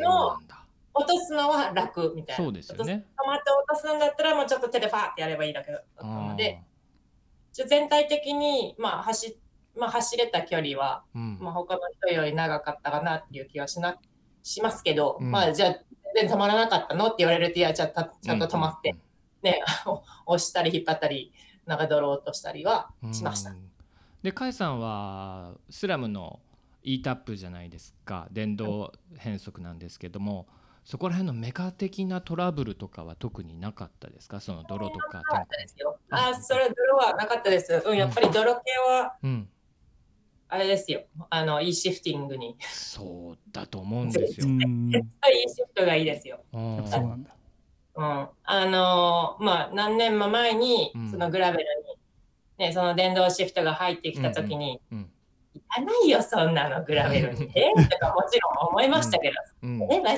[0.96, 2.12] 落とすのは楽。
[2.14, 2.44] みたいな。
[2.44, 3.04] そうですよね。
[3.18, 6.62] 止まって落とすんだったらもうちょっと手でファーってやればいいだけだったので、
[7.52, 9.36] 全体的に、まあ走
[9.76, 11.38] まあ、走れた距離は、うん。
[11.40, 13.96] まあ、他の人より長かったかなっていう気はしな
[14.42, 15.30] しますけど、うん。
[15.30, 15.76] まあじゃあ
[16.14, 18.94] 全然止まらなかったのって言われるといやじゃちゃんと止まって、
[19.42, 19.60] ね、
[20.26, 21.32] 押したり引っ張ったり
[21.66, 23.14] なんか泥落としたりはうん。
[23.14, 23.50] しました。
[23.50, 23.70] うん
[24.22, 26.40] で甲斐さんはスラムの
[26.82, 28.26] e タップじゃないですか。
[28.30, 30.46] 電動変速なんですけども
[30.82, 34.40] そこら辺のメカ的なトラブルとかは特になかったですか？
[34.40, 35.98] その泥とかなかったですよ。
[36.10, 37.82] ああ、それ泥はなかったです。
[37.86, 39.50] うん、やっぱり泥系は、うん
[40.54, 41.02] あれですよ。
[41.30, 42.56] あの、e シフティングに。
[42.60, 44.50] そうだと思うんですよう。
[44.50, 46.44] ん絶対 e シフトがいいですよ。
[46.52, 47.34] うんそうなんだ
[47.96, 48.28] うん。
[48.44, 51.64] あのーまあ、何年も前にうん、そのグラベル
[52.58, 55.10] に、ね、その電動シフトが入ってきたときに、うん
[55.54, 57.48] いらないよ、そんなの、グラベルに。
[57.54, 60.14] えとかもちろん思いましたけど、うんえ、まあ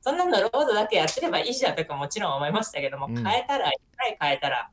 [0.00, 4.70] そんなのロードだけやってればいいじゃんとかもちろん思いましたけども、うん変えたら、一回変えたら、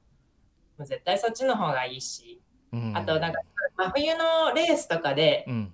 [0.77, 2.97] もう絶対そっちの方がいいし、うん。
[2.97, 3.39] あとなんか、
[3.77, 5.73] 真冬のレースとかで、うん。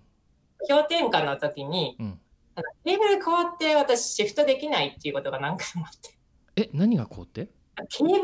[0.68, 2.20] 氷点下の時に、うん。
[2.84, 6.18] テーブル変わって私シフトできないっていうことが何回もあって。
[6.56, 7.50] え何が凍って？
[7.90, 8.20] ケーブル？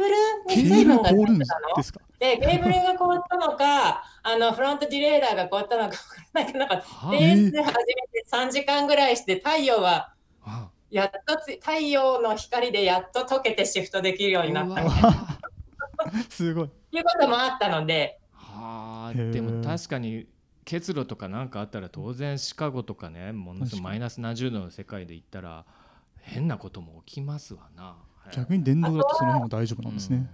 [0.47, 5.97] に水分が凍るんで出てたのですかで、ケーブルが凍ったのか、あのフロントディレイラーが凍ったのかわか
[6.33, 10.69] らないけど、レース始めて3時間ぐらいして太陽はあ。
[10.89, 15.37] やっとつ太陽の光でやっと溶けてシフトできるようになったみたいな。
[16.29, 16.69] すごい。
[16.91, 18.16] いうこともあったので、
[18.57, 20.27] はあでも確かに
[20.65, 25.65] 結露とかなんかあったら当然シカゴとかねものすごいマイナス何十度の世界で行ったら
[26.21, 27.95] 変なことも起きますわな。
[28.33, 30.29] 逆に電動だとその辺も大丈夫なんですね。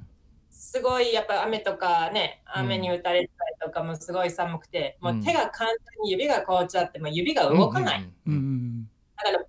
[0.50, 3.30] すごいやっぱ雨とかね、雨に打たれたり
[3.62, 8.00] とかもすごい寒くて、もう手が簡単に指が凍っちゃって、もう指がうん動かない。
[8.00, 9.46] うんううんんうんだから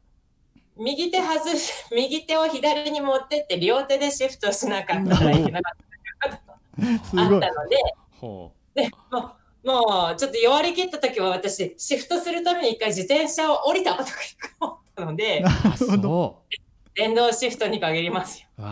[0.76, 6.36] 右手外し、 右手を左に持ってって両手でシフトしなかったらいけなかっ
[6.76, 6.98] たうん。
[7.00, 7.28] すあっ。
[7.28, 7.76] たので、
[8.20, 16.42] ほでもうもうちょっと弱り切った時は私、シフトするために一回自転車を降りたことが一回あったので、うあなるほど。
[16.50, 16.58] そ
[16.94, 18.48] 電動シフトに限りますよ。
[18.58, 18.68] うわ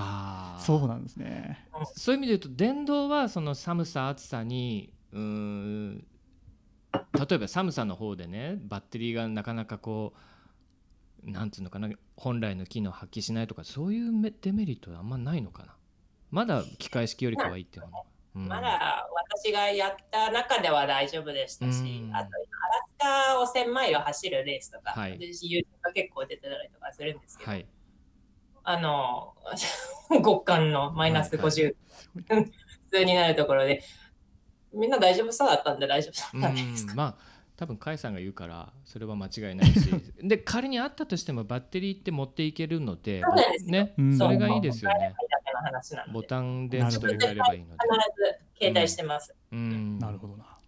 [0.57, 1.67] あそうなんですね。
[1.97, 6.05] そういう意味で言うと電動はその寒さ暑さにうーん
[6.95, 10.13] 例えば寒さの方でねバッテリーがなかなかこ
[11.27, 15.75] うなんつうのかな本来の機能を発揮しないとかそういうメデメリットはあんまないのかな
[16.31, 17.87] まだ機械式よりかはいいっていう
[18.35, 22.17] まだ私がやった中では大丈夫でしたし、うん。
[22.17, 25.13] あとアラスカを1000マイル走るレースとか、はい。
[25.13, 27.67] 私 YouTube が結構出てたりとかするんですけど、はい。
[28.65, 29.35] あの
[30.25, 31.75] 極寒のマイナスはい50、
[32.29, 32.53] 普
[32.91, 33.83] 通になるところで
[34.73, 39.91] みんな大丈夫そうだったんで大丈夫そううなんですか、んまあ多分甲斐さんが言うからそれは間違いないし。
[40.23, 43.23] で仮にあったとしてもバッテリーって持っていけるので
[43.67, 45.15] ねうんそれがいいですよね。
[46.13, 47.83] ボタン電池と入れればいいので。
[47.83, 49.35] 必ず携帯してます。
[49.53, 49.99] うん。
[49.99, 50.59] なるほどな。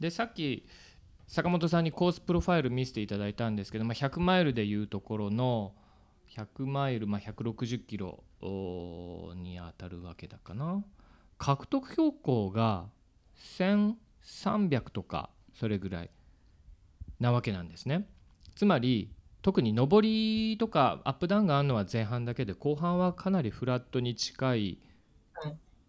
[0.00, 0.66] でさっき
[1.26, 5.74] 坂本さんにコースプロファイル見せていただいたんですけど、まあ、100マイルでいうところの
[6.30, 8.22] 100マイル、まあ、160キロ
[9.34, 10.84] に当たるわけだかな。
[11.38, 12.86] 獲得標高が
[13.58, 16.10] 1300とかそれぐらい
[17.18, 18.08] なわけなんですね。
[18.54, 19.10] つまり
[19.42, 24.78] 特に上りとかアップダウンがあるのは前半だけで後半はかなりフラットに近い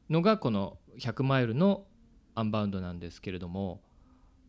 [0.10, 1.86] のがこの100マイルの
[2.36, 3.82] アンバウンドなんですけれども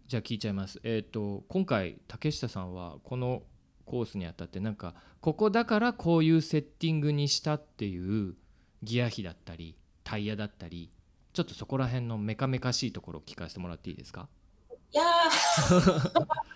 [0.06, 0.80] じゃあ聞いちゃいます。
[0.84, 3.42] えっ、と今回竹下さんはこの
[3.84, 8.34] コースにあたってなんかここだからこういうセッティングにしたっていう
[8.82, 10.92] ギア比だったりタイヤだったり
[11.32, 14.28] ちょっとそこら辺のメカメカしいところを聞かせてもらっていいですか？
[14.92, 16.12] いやー。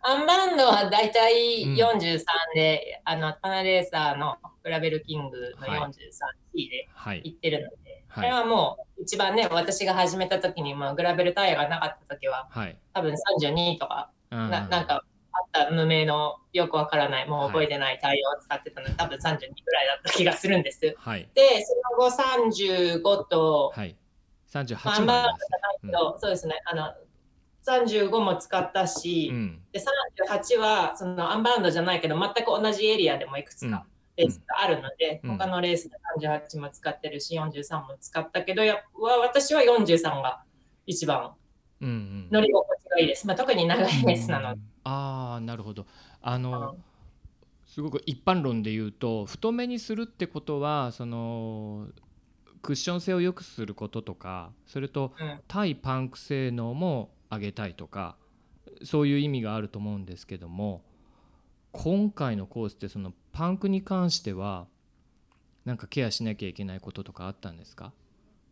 [0.00, 5.80] アンバウンドはだいたいうん43で、あのパナレーサーのグラベルキングのはい。
[5.80, 7.22] 43C ではい。
[7.24, 8.30] 行ってるので、はい。
[8.30, 12.78] これはもう一番ね、私が始めた時に、まあ、グラベルタイヤがなかった時は、はい。
[12.94, 20.94] 多分32とか、なななんかあった無名のよくわからない、もう覚えてないタイヤを使ってたので、多分32ぐらいだった気がするんです。
[20.96, 21.28] はい。
[21.34, 23.96] で、その後35と、はい。
[24.54, 26.94] ア38ンバウンドまじゃないけど、そうですね、あの
[27.68, 29.60] 35も使ったし、でうん。
[29.72, 33.84] で38はそのアンバウンドじゃないけど、全く同じエリアでもいくつか
[34.16, 35.30] レースがあるので、うん。
[35.38, 40.42] 他のレースで38も使ってるし、43も使ったけど、やわ私は43が
[40.86, 41.32] 一番
[41.80, 42.28] うんうん。
[42.30, 43.26] 乗り心地がいいです。
[43.26, 44.60] まあ、特に長いレースなので。
[44.84, 45.86] ああなるほど。
[46.22, 46.76] ああのの
[47.66, 51.86] すごく一般論で言うと太めにするってことはその
[52.62, 55.40] クッション性を良くすることとかそれとうん。
[55.46, 58.16] 対パンク性能も上げたいとか
[58.82, 60.82] そういう意味があると思うんですけども
[61.72, 64.66] 今回のコースってそのパンクに関しては
[65.64, 67.92] なんかケアしなきゃいけないこととかあったんですか？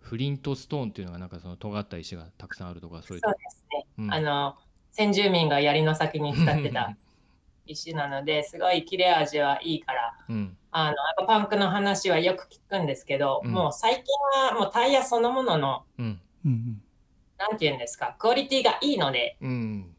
[0.00, 3.22] フリントストーンっていうのがなんかその尖った石がたくさんあるとかそういう。
[3.24, 4.12] そうですね、うん。
[4.12, 4.56] あの
[4.92, 6.96] 先住民が槍の先に使ってた
[7.66, 10.56] 石なのですごい切れ味はいいからうん。
[10.70, 13.50] あのやっぱパンクの話はよく聞くんですけど、うん。
[13.50, 14.04] もう最近
[14.44, 16.20] はもうタイヤそのもののうん
[17.38, 18.16] うんなんていうんですか？
[18.18, 19.36] クオリティがいいので。
[19.40, 19.92] うん。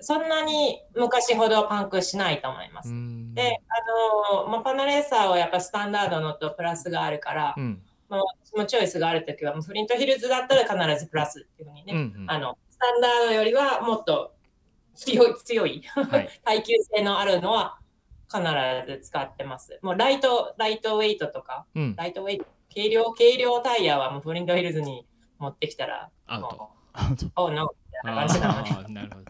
[0.00, 2.88] そんなに昔ほどパンクしないと思います。
[2.88, 3.34] うん。
[3.34, 3.60] で、
[4.32, 7.82] あのまあ、パナレーサーはやっぱスタンダードのとプラスがあるから、うん。
[8.08, 12.30] まあ、私もチョイスがあるときは、もうフリントヒルズだったら必ずプラスっていうふうにね、うんうん。
[12.30, 14.34] あの、スタンダードよりはもっと
[14.94, 16.28] 強い、 強い、はい。
[16.44, 17.78] 耐久性のあるのは
[18.32, 18.40] 必
[18.86, 19.78] ず使ってます。
[19.82, 21.96] もうライト、ライトウェイトとか、うん。
[21.96, 25.04] ライトウェイト、軽量、軽量タイヤはもうフリントヒルズに
[25.38, 26.56] 持ってきたら、アウト。
[26.56, 27.14] もあ。
[27.16, 29.20] とう、おう、ノーみたいな感じなので、あーなるほ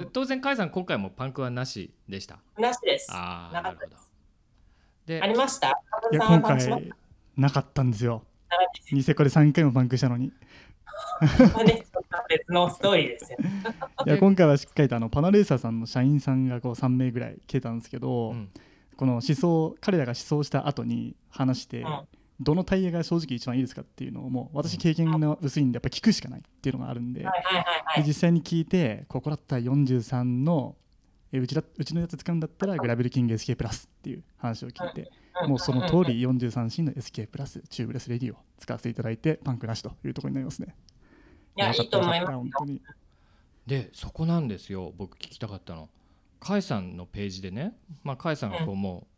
[0.00, 0.10] ど。
[0.12, 2.38] 当然甲斐さん今回もパンクはなしでした？
[2.58, 3.12] なしです。
[3.12, 3.96] ああなるほど。
[5.06, 5.68] でありました？
[6.10, 6.92] いや今回
[7.36, 8.24] なかったんですよ。
[8.90, 10.32] ニセコで3回もパンクしたのに。
[12.28, 13.38] 別のストーリーですよ。
[14.06, 18.50] いや今回はしっかりとあのパナレーサーさんの社員さんがこう3名ぐらい来てたんですけど、うん。
[18.94, 22.00] この思想彼らが思想した後に話して、うん
[22.42, 27.20] どのタイヤが正直一番いいですかっていうのをもう私経験が薄いんでやっぱ聞くしかないっていうのがあるんで。
[27.20, 27.28] で
[28.06, 30.76] 実際に聞いてここだったら43の
[31.32, 35.10] えうちだうちのやつ使うんだったらグラベルキング SK プラスっていう話を聞いて、
[35.48, 40.74] もうその通り43シーンの SK プラスチューブレスレディを使わせていただいてパンクなしというところになりますね。
[41.56, 42.32] いや、いいと思います。
[42.32, 42.82] 本当に。
[43.66, 44.92] でそこなんですよ。
[44.96, 45.88] 僕聞きたかったの。
[46.40, 49.11] 甲斐さんのページでね、まあ、甲斐さんがこうもう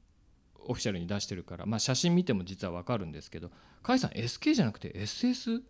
[0.66, 3.50] オフィシャルに出してるから、まあ、写真見ても実は分かるんですけど
[3.82, 5.62] 甲斐さん SK じゃなくて SS?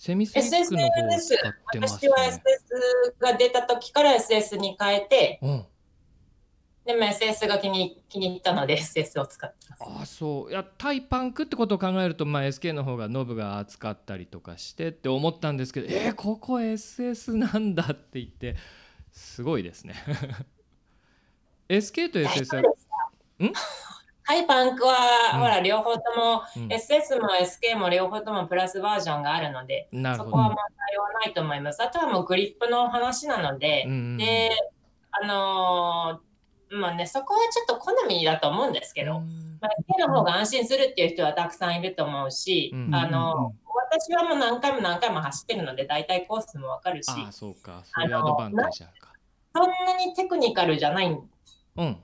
[0.00, 2.42] セミスリックの方を使ってます私はね
[3.18, 5.66] SS が出た時から SS に変えて、うん。
[6.86, 9.82] でも SS が気に気に入ったので SS を使ってます。
[9.82, 10.50] ああそう。
[10.50, 18.56] いやタイパンクってことを考えると、まあ、SK の方がノブが厚かったりとかしてって思ったんですけどえー、ここ SS なんだって言って
[19.12, 19.96] すごいですね。
[21.68, 23.52] SK と SS はん？
[24.30, 24.94] ハイパンクは、
[25.34, 25.40] うん。
[25.40, 26.68] ほら、両方とも、うん。
[26.68, 31.82] SS も SK も両方ともプラスバージョンがあるので、そこは問題はないと思います。
[31.82, 33.88] あとはもうグリップの話なので、
[34.18, 34.50] で、
[35.10, 39.58] あのーまあね、そこはちょっと好みだと思うんですけど、うん。
[39.60, 43.52] まあ、SK の方が安心するっていう人はたくさんいると思うし、うんあの
[43.92, 47.82] 私はもう何回も何回も走ってるので、大体コースもわかるし、ああそうか。
[47.84, 49.12] そういうアドバンテージあるか。
[49.52, 51.28] そんなにテクニカルじゃないん
[51.76, 51.96] うん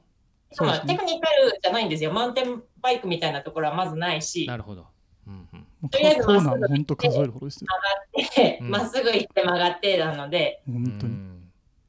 [0.52, 0.94] そうですね。
[0.94, 2.12] まあテクニカルじゃないんですよ。
[2.12, 4.86] マウンテンバイクみたいなところはまずないし、なるほど、
[5.26, 5.48] うん
[5.82, 7.68] うん、とりあえずコーナーも本当数えるほどですよ。
[8.36, 8.70] でうん。
[8.70, 11.12] まっすぐ行って曲がってなので、本当に。
[11.12, 11.42] うん。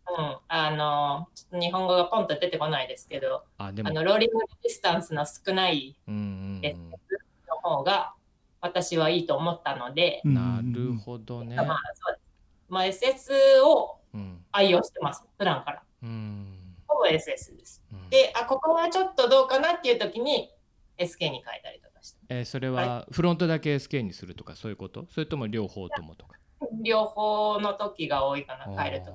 [0.09, 3.89] うん、あの、ちょっと日本語がポンと出てこないですけど、あでも。
[3.89, 8.13] あの rolling resistance の少ないうんうんえの方が
[8.61, 10.33] 私はいいと思ったので、うん。
[10.33, 12.27] なるほどね、まあそうです。
[12.69, 14.43] まあ、SS をうん。
[14.51, 15.83] 愛用してます、普段から。
[16.03, 16.56] うん
[16.97, 17.83] ほぼ SS です。
[17.91, 18.10] うん。
[18.10, 20.51] で、あ、ここはちょっとどうかなっていう時に
[20.97, 22.17] SK に変えたりとかして。
[22.29, 25.05] えーそれはフロントだけ SK にするとかそういうこと？
[25.12, 26.38] それとも両方ともとか？
[26.83, 29.12] 両方の時が多いかな、変える時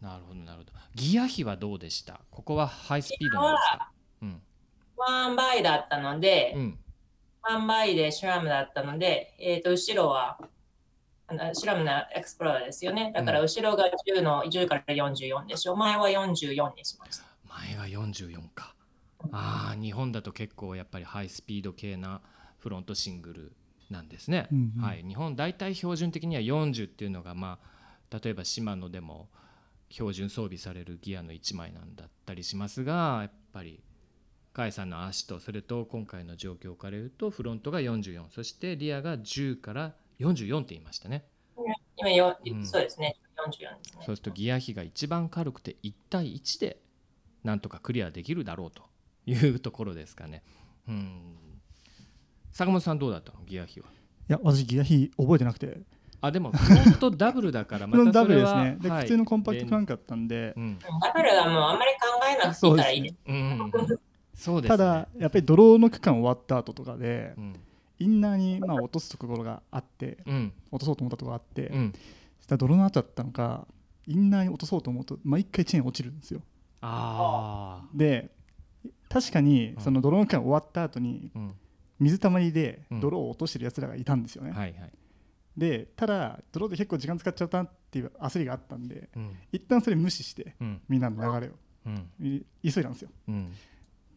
[0.00, 0.72] なるほどなるほど。
[0.94, 2.20] ギア比はどうでした？
[2.30, 3.90] ここはハイスピードなんですか？
[4.22, 4.42] うん。
[4.96, 6.78] ワンバイだったので、うん。
[7.42, 10.38] ワンバイでシュラムだったので、えっ、と、後ろは、
[11.28, 13.12] あのシュラムのエクスプローラーですよね。
[13.14, 15.76] だから後ろが10の10から44でしょ。
[15.76, 17.24] 前は44にしました。
[17.48, 18.74] 前は44か
[19.32, 22.20] ああ日本だと結構やっぱりハイスピード系な
[22.58, 23.52] フロントシングル
[23.90, 27.58] なんですね、うんうんはい、日本大体標準的には40っていうのがま
[28.10, 29.28] あ例えばシマノでも
[29.88, 33.80] 標準装備されるギアの1枚なんだったりしますがやっぱり
[34.54, 41.24] 甲斐さんの足とそれと今回の状況から言うとフロントが44そしてリアが10から44って言いましたね
[41.96, 43.16] 今よ、うんそうですね。
[43.38, 44.02] 44ですね。
[44.04, 46.78] そうするとギア比が一番軽くて1対1で
[47.42, 48.82] なんとかクリアできるだろうと
[49.26, 50.42] いうところですかね。
[50.88, 51.36] うん
[52.52, 53.40] 坂本さんどうだったの？
[53.46, 53.86] ギア比は。
[54.28, 55.78] いや、私、ギア比覚えてなくて、
[56.20, 58.76] あでもフロントダブルだから またそれはブルですね。
[58.80, 63.16] で、はい普通のコンパクトクランクだったんで、うんダブルはもうあんまり考えなくていいからいいです。
[63.26, 63.72] うん
[64.34, 67.60] そうですねただ、やっぱりドローの区間終わった後とかでう、ん
[67.98, 70.52] インナーにまあ落とすところがあって、うん。
[70.70, 71.92] 落とそうと思ったところがあって、うん。
[72.38, 73.66] そしたらドローの後だったのか、
[74.06, 76.42] インナーに落とそうと思うと、毎回チェーン落ちるんですよ。
[76.80, 78.30] ああで、
[79.08, 79.82] 確かにうん。
[79.82, 81.54] そのドローの区間終わった後に、うん。
[81.98, 83.00] 水たまりでうん。
[83.00, 84.50] 泥を落としてるやつらがいたんですよね。
[84.50, 84.92] はいはい。
[85.56, 89.36] で、ただ、泥で結構時間使っちゃったなっていう焦りがあったんで、うん。
[89.52, 90.80] 一旦それ無視して、うん。
[90.88, 91.52] みんなの流れを。
[92.62, 93.10] 急いだんですよ。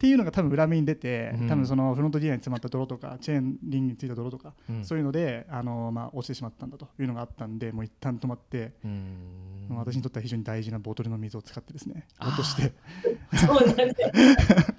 [0.00, 1.46] っていうのが多分裏目に出て、うん。
[1.46, 4.82] 多分そのフロントディアに詰まった泥とかチェーンリングについた泥とか、うん。
[4.82, 9.66] そういうのであの、まあ、落ちてしまったんだというのがあったんでもう一旦止まって、うん。
[9.76, 12.72] 私にとっては非常に大事なボトルの水を使ってですね落として。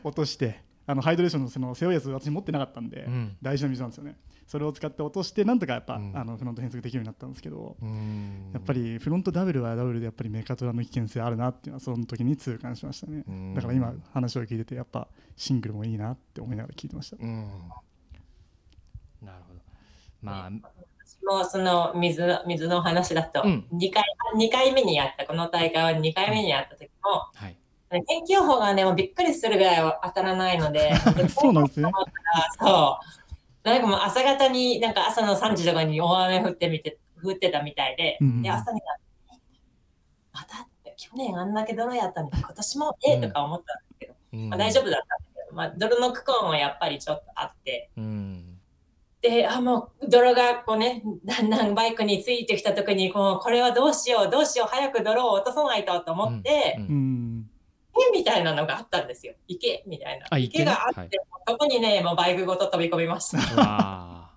[0.04, 3.36] 落としてあのハイドレーションのその背負うやつ私持ってなかったんで、うん。
[3.40, 4.18] 大事な水なんですよね
[4.48, 6.16] それを使って落としてなんとかやっぱ、うん。
[6.16, 8.50] あのフロント変速できるようになったんですけど、うん。
[8.54, 13.54] やっぱりフロントダブルはダブルでやっぱりメカトラの危険性あるなっていうのはその時に痛感しましたね、うん。
[13.54, 17.18] だから今話を聞いててやっぱシングルもいいなって思いながら聞いてました。
[17.20, 17.46] うん。
[19.22, 19.60] なるほど。
[20.22, 23.66] まあもうその水の水の話だと、うん。
[23.74, 24.02] 2回、
[24.34, 27.56] 二回目にやった、この大会は2回目にやった時も、はい。
[28.06, 30.92] 天気予報がね、もうびっくりするぐらいは当たらないので、
[31.28, 31.90] そうなんですね。
[32.58, 33.17] そう。
[33.70, 39.40] なんかもう朝方に、なんか朝の3時とかに大雨降ってみて、降ってたみたいで、うんで、朝になって、
[40.32, 43.12] またって、去年あんだけ泥やったのに、今年もえ？
[43.12, 44.48] えとか思ったんですけど、うん。
[44.50, 48.58] まあ、大丈夫だったんだけど、まあ、泥の区間はやっぱりちょっとあって、うん。
[49.20, 56.78] で、あ、もう泥がこうね、だんだんバイクについてきた時に、こう、これはどうしよう、どうしよう、早く泥を落とさないとと思って、
[58.12, 59.34] みたいなのがあったんですよ。
[59.46, 60.26] 池みたいな。
[60.30, 60.64] あ池ね。
[60.66, 61.10] があって、はい。
[61.46, 63.38] そこにね、もうバイクごと飛び込みました。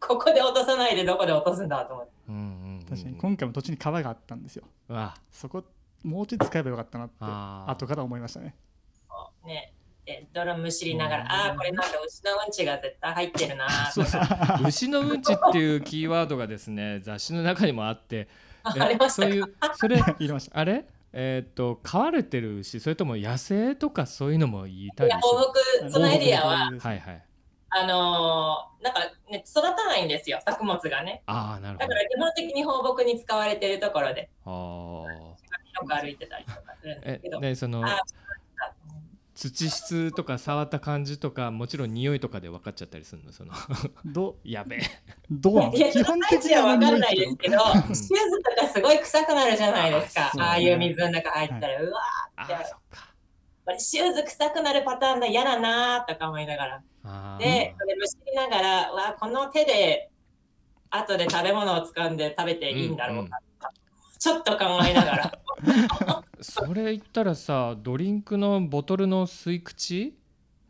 [0.00, 2.12] ここで落とさないでどこで落とすんだと思って。
[2.28, 2.40] うんうん
[2.80, 2.86] うん。
[2.88, 4.64] 確かに今回も土地に川があったんですよ。
[4.88, 5.16] うわ。
[5.30, 5.64] そこ
[6.04, 8.54] もうちょっと使えばよかったなって後から思いましたね。
[9.44, 9.72] ね。
[10.04, 13.66] で、泥むしりながら、ああー、これなんか牛のうんちが絶対入ってるな。
[14.66, 18.16] 牛のうんちっていうキーワードがですね雑誌の中にもあって。
[18.16, 18.28] え
[18.80, 20.58] ありましたかそういうそれ入れました。
[20.58, 20.84] あれ？
[21.12, 27.24] えっ、と飼われてる牛それとも野生とかそういうのも言いたいいや、放牧、そのエリアは、ははいはい。
[27.70, 29.00] あのーなんか
[29.30, 31.22] ね、育たないんですよ、作物がね。
[31.26, 31.88] ああなるほど。
[31.88, 34.52] だから基本的に放牧に使われてるところで、あー。
[34.52, 37.40] よく歩いてたりとかするんでえすけど。
[37.40, 38.00] ねそのあ
[39.38, 43.52] 土質とか触った感じとかもちろん匂いとかで分かっちゃったりするのその。
[44.04, 44.36] ど？
[44.42, 44.80] やべえ。
[45.30, 45.72] どう？
[45.72, 50.32] 基本的には分かんには何もないですけど、シューズとかすごい臭くなるじゃないですか。
[50.36, 50.42] あ。
[50.42, 52.00] ああいう水の中入ったら、うわ
[52.34, 53.14] あじゃあーそっか。
[53.64, 57.38] これシューズ臭くなるパターンだ、嫌だなーとか思いながら。
[57.38, 60.10] で、それむしりながら、うわこの手で
[60.90, 63.47] 後で食べ物を掴んで食べていいんだろうかとか、
[64.18, 65.38] ちょっと考えながら。
[66.40, 70.16] それ言ったらさドリンクのボトルの吸い口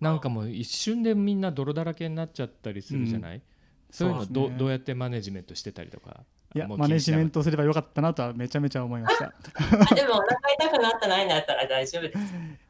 [0.00, 3.42] なんかもう一瞬でみんな泥だらけになっちゃったりするじゃない、
[3.90, 4.56] そういうのど,、そうね。
[4.58, 6.20] どうやってマネジメントしてたりとか？
[6.54, 9.26] いやマネジメントトすればよかったなとはめちゃめちゃ思いました。
[9.26, 10.26] あでもお腹
[10.58, 12.18] 痛くなってないんだったら大丈夫です。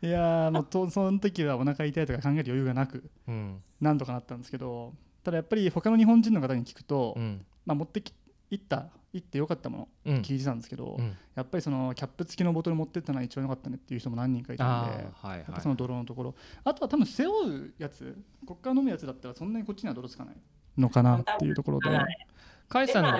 [0.03, 3.63] いやーもうとその時はお腹痛いとか考える余裕がなくうん。
[3.81, 7.45] なんとかなったんですけどただやっぱり他の日本人の方に聞くと、うん。
[7.67, 8.13] まあ、持ってき
[8.51, 10.23] 行った行ってよかったものうん。
[10.23, 11.17] 聞いてたんですけど、うん。
[11.35, 15.39] やっぱりそのキャップ付きのボトル持ってったのは一番良かったねっていう人も何人かいたんではいはい。
[15.39, 16.35] やっぱその泥のところ。
[16.65, 20.37] あとは多分背負うやつこっから飲むやつだったらそんなにこっちには泥つかない
[20.77, 22.27] のかなっていうところではい。
[22.69, 23.19] 甲斐さんの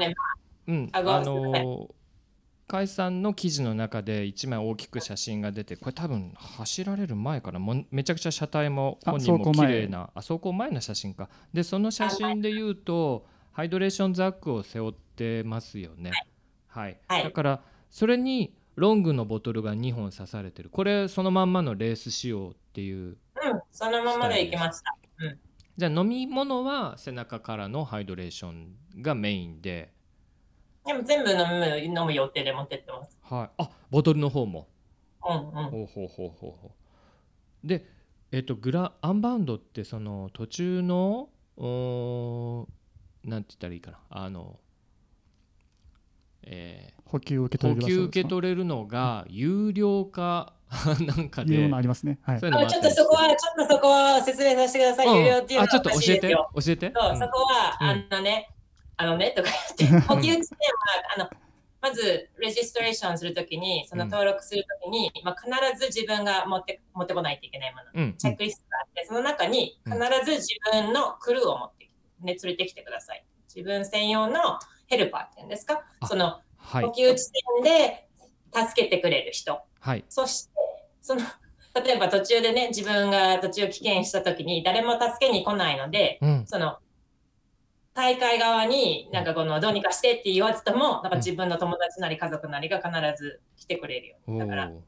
[0.67, 1.99] うん、あのー
[2.69, 11.31] 甲斐さんの記事の中で1枚大きく写真が出てこれ多分走られる前からもうめちゃくちゃ車体もあ本人も綺麗なあ走行前の写真か。
[11.51, 13.25] でその写真で言うと
[13.59, 16.13] ハイドレーションザックを背負ってますよね。
[16.69, 17.25] はい、はい。
[17.25, 20.71] だからそれにロングのボトルが2本刺されてる。
[20.71, 23.17] これそのまんまのレース仕様っていううん、
[23.73, 24.95] そのままで行きました。
[25.77, 29.93] じゃあ飲み物は背中からのハイドレーションがメインで。
[30.87, 33.19] でも全部飲む飲む予定で持ってってます。
[33.23, 33.51] はい。
[33.59, 34.69] あボトルの方も。
[35.29, 35.71] うんうん。
[35.71, 36.71] ほうほうほうほうほ
[37.65, 37.67] う。
[37.67, 37.85] で
[38.31, 42.78] えっ、とグラアンバウンドってその途中のおー
[43.25, 43.99] なんて言ったらいいかな。
[44.11, 44.59] あの
[46.43, 50.55] え補給を受けー補取れる場所給受け取れるのが有料化
[51.01, 51.71] なんかで。
[51.73, 52.19] ありますね。
[52.23, 52.41] はい。
[52.41, 55.07] ちょっとそこは、ちょっとそこは説明させてください。
[55.07, 55.25] うん。
[55.25, 56.29] 有料っていうのはあちょっと教えて？
[56.29, 56.93] 教えて？
[56.95, 57.19] そう、うん。
[57.19, 58.07] そこは、うん。
[58.11, 58.51] あのね、
[58.99, 60.45] あのね、とか言って、 補給地点は、
[61.17, 61.31] あの、
[61.81, 68.17] まず、レジストレーションするときに、その登録するときに、まあ、必ず自分が持って持ってこないといけないもの、うん。
[68.19, 71.78] チェックリストがあって、その中に必ず自分のクルーを持って、
[72.21, 73.25] ね、連れてきてください。
[73.55, 76.85] 自分専用のヘルパーっていうんですか、あそのはい。
[76.85, 77.31] 補給地
[77.63, 78.09] 点で
[78.55, 79.61] 助けてくれる人。
[79.81, 80.05] はい。
[80.09, 80.53] そして、
[81.01, 81.23] その、
[81.85, 86.47] 例えば途中でね、自分が途中棄権したときに誰も助けに来ないので、うん。
[86.47, 86.79] その、
[87.95, 94.39] 大会側になんかこのどうにかしてって言わずとも、なんか自分の友達なり家族なりが必ず来てくれるように。
[94.39, 94.81] だから、おー。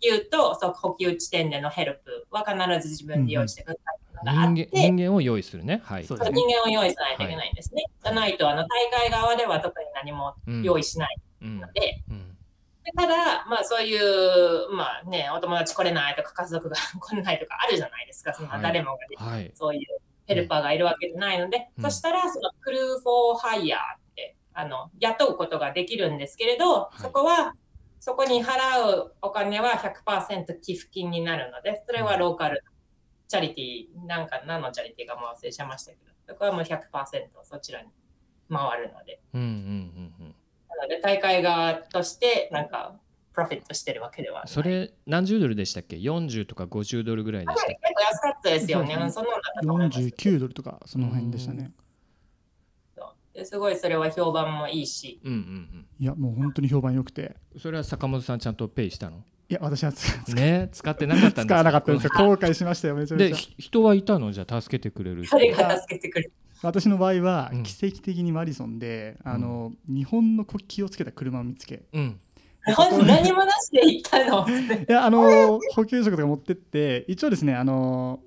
[0.00, 5.80] 言うと、そう補給地点でのヘルプは必ず自分で用意してください人て、間人間を用意するね。
[5.84, 6.04] はい。
[6.04, 7.84] 人間を用意しないといけないんですね。
[8.02, 10.62] じゃないと、あの大会側では特に何もうん。
[10.62, 12.36] 用意しないうんので、うん。
[12.84, 18.62] でただ、まあそういう、まあね、お友達来れないとか家族が 来れないとかあるじゃないですか、そんなはい。
[18.62, 19.50] 誰もがね、はい。
[19.54, 19.86] そういう
[20.26, 21.84] ヘルパーがいるわけじゃないので、うん。
[21.84, 27.00] そしたら、そのクルーフォーハイヤーって、あの、雇うことができるんですけれど、い。
[27.00, 27.54] そこは、
[28.02, 32.64] そこに払うお金は100%寄付金になるので、それはローカル
[33.30, 36.80] チャリティー、なんか何のチャリティーかも忘れちゃいましたけど、そこはもう100%
[37.44, 37.88] そちらに
[38.50, 39.54] 回るので、うんうんうん
[40.20, 40.34] うん。
[40.68, 42.98] なので大会側として、なんか、
[43.32, 44.48] プロフィットしてるわけではない。
[44.48, 47.74] それ何十ドルでしたっけ？40とか50ドルぐらいでしたっけ？
[47.80, 48.94] 結構安かったですよね。
[48.94, 51.70] そねそんなのだったと思います49ドルとかその辺でしたね。
[53.32, 57.36] ですごいそれは評判もいいし、うんうんいやもう本当に評判良くて。
[57.54, 59.22] うんそれは坂本さんちゃんとペイしたの？
[59.50, 61.46] いや私は使ね使ってなかったんです。
[61.46, 62.10] 使わなかったんですよ。
[62.14, 63.36] 後悔しましたよめちゃめでちゃ。
[63.36, 64.30] ひ人はいたの？
[64.30, 66.32] じゃあ助けてくれる人誰が助けてくれる。
[66.62, 67.62] 私の場合はうん。
[67.64, 71.82] 奇跡的にマリソンで、あの日本の国旗をつけた車を見つけ。
[71.92, 72.20] うん。
[72.64, 74.46] 何もなしで行ったの？
[74.88, 78.20] いやあの補給食とか持ってって一応ですねあの、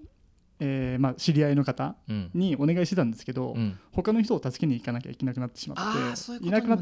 [0.60, 2.32] えーまあ、知り合いの方うん。
[2.34, 3.80] にお願いしてたんですけど、うん。
[3.94, 5.78] 他の人を助けに行かなきゃいけなくなってしまっ
[6.40, 6.80] ていなくなっ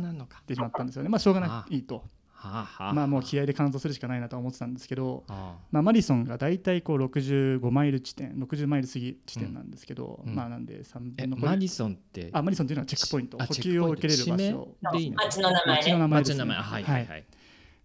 [0.47, 1.09] てしまったんですよね。
[1.09, 2.03] まあしょうがあないと
[2.43, 12.29] まあもう気合で完走するしかないなとは思ってたんですけど、あまあ、マリソンが大体こう65マイル地点60マイル過ぎ地点なんですけど、うんまあなんで3え分のマリソンって？
[12.33, 13.37] あマリソンというのはチェックポイント。
[13.41, 14.37] あ補給を受けれる場所地
[14.83, 15.81] 名でいいの町の名前ね。
[15.81, 16.61] 町の名前です、ね、町の名前。
[16.61, 17.25] はいはいはい。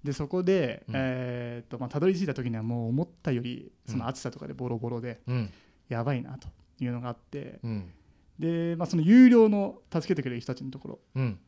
[0.04, 0.94] でそこで、うん。
[0.96, 3.98] えーっとまあ、たどり着いた時にはもう思ったよりそうん。
[4.00, 5.50] の暑さとかでボロボロでうん。
[5.88, 6.48] やばいなと
[6.80, 7.90] いうのがあってうん。
[8.38, 11.38] で、まあ、その有料の助けてくれる人たちのところうん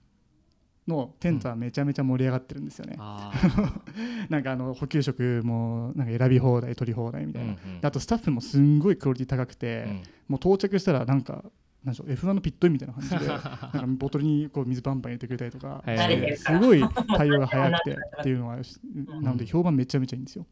[0.89, 3.33] のテントはめちゃめちゃ盛り上がってるんですよね、あ
[4.29, 7.81] なんかあの補給食もなんか選び放題取り放題みあたいな、うんうん。
[7.81, 10.03] であとスタッフもすんごいクオリティ高くて、うん。
[10.29, 11.45] もう到着したらなんか
[11.85, 15.83] なんでしょう F1 のピットインみたいな感じで なんかボトルにこう水バンバン入れてくれたりとか。
[16.37, 16.83] すごい
[17.17, 18.63] 対応が早くてっていうのがん。
[19.23, 20.47] なので評判めちゃめちゃいいんですよ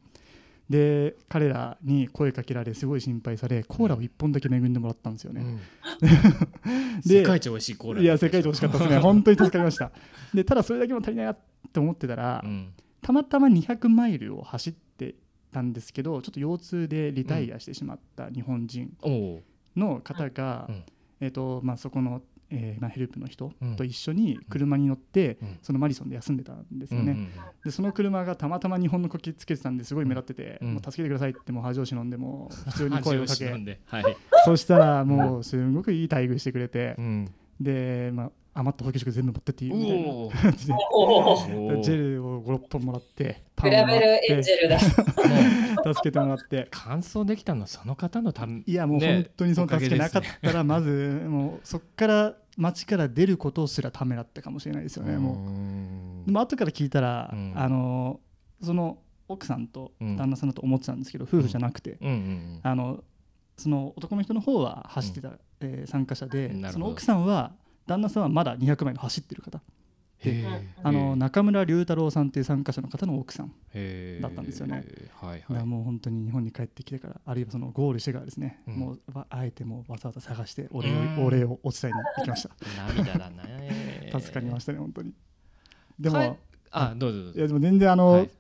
[0.69, 5.61] で彼らに声かけられすごい心配されコーラを1本だけ恵んでもらったんですよね、うん。
[7.07, 8.99] で世界一美味しいコーラいや世界一美味しかったですね。
[9.01, 9.93] 本当に助かりました。
[10.35, 11.39] でただそれだけも足りないなっ
[11.73, 12.73] て思ってたら、うん。
[13.01, 15.14] たまたま200マイルを走って
[15.53, 18.93] たんですけどちょっと腰痛でリタイアしてしまった日本人
[19.77, 20.83] の方が、うん。
[21.21, 23.76] えーとまあ、そこの、えーまあ、ヘルプの人うん。
[23.76, 25.59] と一緒に車に乗って、うん。
[25.62, 27.28] そのマリソンで休んでたんですよね、
[27.64, 30.74] でその車がたまたま日本の国旗つけてたんですごい目立ってて、うん。
[30.74, 33.51] もう助けてくださいってもう恥を忍んでもう普通に声をかけ。
[33.51, 33.80] んで。
[33.86, 34.16] はい。
[34.44, 40.75] そしたらもうすごくいい待遇してくれてう、んで、まあ、余った補給食全部持ってっていいみたいなおお感じで。
[40.93, 41.33] おお。
[41.35, 41.83] おー。
[41.83, 44.81] ジェルを56本もらってパ比ンをもらっべるエンジてェルだ。
[45.95, 46.69] 助けてもらって。
[46.71, 48.63] 完走できたのはその方のため。
[48.67, 49.15] いやもうね。
[49.15, 56.23] 本当にその助けなかったらまずもうそこから街から出ることすらためらったかもしれないですよねもう。
[56.23, 57.53] うでも後から聞いたら、うん。
[57.55, 58.21] あの
[58.63, 58.99] その
[59.29, 60.17] 奥さんとうん。
[60.17, 62.61] 旦那さんだと思ってたんですけど、夫婦じゃなくて、うんうん。
[62.63, 63.05] あの
[63.59, 67.53] その男の人の方は走ってた、えー参加者でその奥さんは
[67.87, 69.61] 旦那さんはまだ200マイル走ってる方。
[70.19, 70.63] へー。
[70.83, 73.53] あの中村龍太郎さんっていう参加者の方の奥さん
[74.21, 74.85] だったんですよね。
[75.15, 75.59] はいはい。
[75.59, 78.75] がもう本当に日本に帰ってきてからあるいはそのゴールしてからですね、うん。
[78.75, 81.25] もうわあえてもうわざわざ探してお礼をうん。
[81.27, 82.51] お礼をお伝えに行きました。
[82.95, 85.13] 涙だね助かりましたね本当に。
[85.99, 86.33] でも、はいい、
[86.71, 87.41] あどうぞどうぞ。
[87.41, 88.31] やでも全然あの、はい。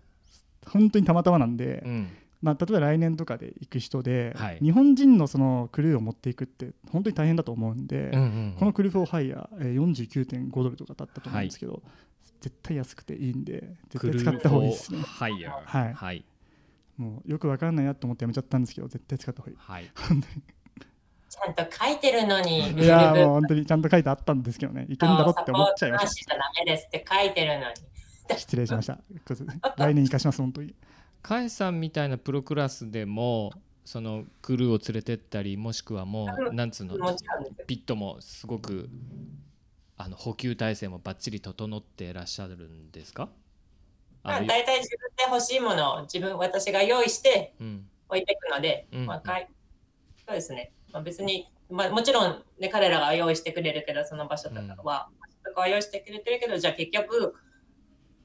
[0.66, 2.08] 本当にたまたまなんで、うん
[2.46, 4.58] まあ、例えば来年とかで行く人で、はい。
[4.62, 11.82] 日本人のそのクルーを持っていくって本当に大変だと思うんで、うんうんこのクルーフォーハイヤー、えー、49.5ドルとかだったと思うんですけど、
[12.40, 15.00] 絶対安くていいんで絶対使った方がいいですね。
[15.02, 15.92] はいやはい。
[15.92, 16.24] はい。
[16.96, 19.90] もうよくわかんないなと思ってやめちゃったんですけど絶対使った方がいはい。
[21.28, 22.60] ちゃんと書いてるのに。
[22.60, 24.86] いいいやーもう本当にちゃんと書いてあったんですけどね。
[24.88, 27.74] いけるんだろって思っちゃいましサポートなしじゃダメですって書いてるのに。
[28.26, 28.98] た失礼しました。
[29.76, 30.74] 来年生かします本当に
[31.26, 33.50] カエさんみたいなプロクラスでも
[33.84, 36.94] そのクルーを連れてったりもしくはもうなんつうの。
[37.66, 38.88] ピットもすごく
[39.96, 43.28] あの補給体制もバッチリ整ってらっしゃるんですか？
[44.22, 49.48] まあ、大体自分で欲しいものを自分、私が用意してうん置いていくので、うんまあ、かい
[50.24, 50.70] そうですね。
[50.92, 55.08] まあ、別に、まあ、もちろん、ね、彼らが用意してくれるけど、その場所とかは、
[55.44, 57.34] とかは用意してくれてるけど、じゃあ結局、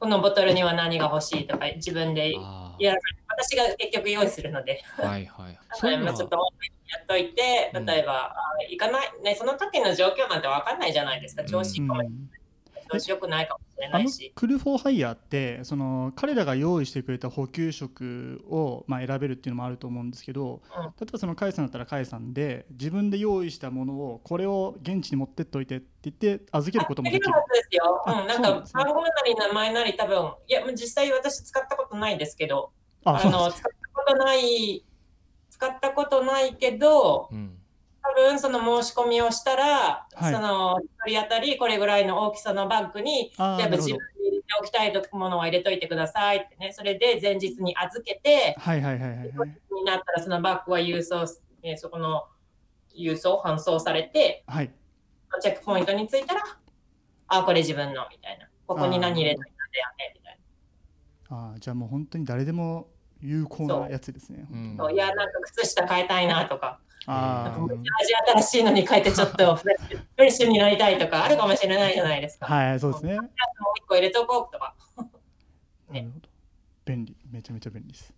[0.01, 2.33] このボトルには何が欲しいとか、自分で、
[2.79, 2.95] や、
[3.27, 5.53] 私が結局用意するので、ーはいはい。
[5.53, 7.85] な そういうのちょっとやっといて、うん。
[7.85, 8.35] 例えば、あ
[8.71, 11.43] 行かない、ね、その時の状況なんて分かんないじゃないですか。
[11.43, 11.87] 調子いい。
[11.87, 12.31] かも、うん
[12.91, 14.31] 調子良くないかもしれないし。
[14.35, 20.83] クルフォーハイヤーってその彼らが用意してくれた補給食を、まあ、選べるっていうのもあると思うんですけど、うん。
[20.83, 27.25] 例えばそのカイさんだったらカイさんで自分で用意したものをこれを現地に持ってっておいてって言って預けることもできる。
[27.25, 28.03] できるはずですよ。
[28.05, 28.93] あうん、なんかそうな
[29.25, 32.71] り名前なり多分、いや、もう実際私使ったことないですけど、
[33.05, 34.85] あの使ったことない、
[35.49, 37.60] 使ったことないけど、うん
[38.03, 40.33] 多分その申し込みをしたら、はい。
[40.33, 49.29] その一人当たりこれぐらいの大きさのバッグに、自分で入れておきたいものを入れといてくださいってね、それで前日に預けて、はいはいはいはいはい。
[49.71, 51.25] になったらそのバッグは郵送、
[51.63, 52.25] ね、そこの
[52.97, 54.71] 郵送、搬送されて、はい。
[55.41, 56.41] チェックポイントに着いたら、
[57.27, 58.47] あ、これ自分のみたいな。
[58.67, 60.39] ここに何入れといたんだよねみたい
[61.29, 62.87] あーじゃあもう本当に誰でも
[63.21, 64.45] 有効なやつですね。
[64.51, 64.55] う。
[64.55, 67.63] んいや、なんか靴下変えたいなとか、あー。
[67.63, 67.81] 味
[68.41, 69.77] 新しいのに変えてちょっとフレ
[70.27, 72.45] ッシュになりたいとかあるかもしれないじゃないですか。
[72.45, 73.15] はいそうですね。
[73.15, 73.25] もう
[73.77, 74.75] 一個入れとこうとか。
[75.89, 76.01] ね。
[76.01, 76.29] なるほど。
[76.85, 77.15] 便利。
[77.31, 78.13] めちゃめちゃ便利です。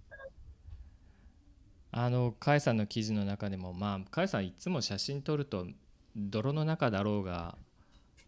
[1.95, 5.67] あのカエさんの記事の中でもまあカエさんいつも写真撮ると
[6.15, 7.55] 泥の中だろうが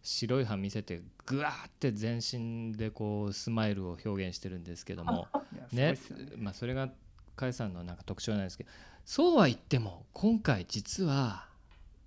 [0.02, 5.26] 白い歯見せてぐわーって全身でこうスマイルを表現してるんですけども。
[5.72, 5.92] ね。
[5.92, 5.98] ね。
[6.38, 8.70] まあ、それが甲斐さんのなんか特徴なんですけど
[9.06, 11.46] そうは言っても今回実は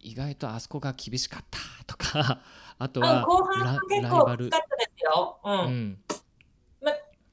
[0.01, 2.41] 意外とあそこが厳しかったとか
[2.77, 5.39] あとはあ後半はラ結構きつかったですよ。
[5.43, 5.59] うん。
[5.59, 5.97] うん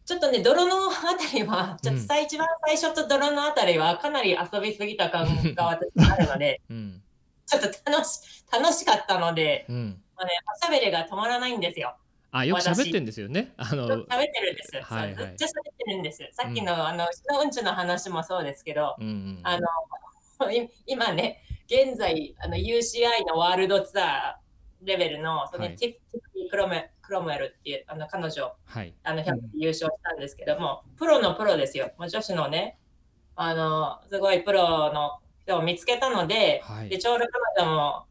[0.07, 7.03] ちょっとね、泥のあたりは、ちょっとさ一番最初と泥のあたりは、かなり遊びすぎた感が私にあるので、 うん
[7.45, 11.97] ちょっと楽し楽しかったので、うんまあね、おしゃべりが止まらないんですよ。
[12.31, 14.81] あよく私喋ってんですよねあの喋ってるんです。
[14.81, 16.29] はいはいずっと喋ってるんです。
[16.33, 31.93] さっきの、あの牛のうんちの話もそうですけど、うんうんあのい今ね、現在あの UCI のワールドツアーレベルのその、はいティフティークロメクロムエルっていうあの彼女、はいあの100優勝したんですけども、プロのプロですよ。
[31.99, 32.79] もう女子のね、
[33.37, 37.27] あのすごいプロの人を見つけたので、はいでちょうど
[37.57, 38.07] 彼女も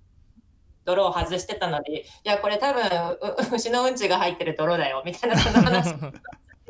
[0.85, 5.97] 泥を外してたので、いや、これ多分う牛のうんちが入ってる泥だよみたいなその話を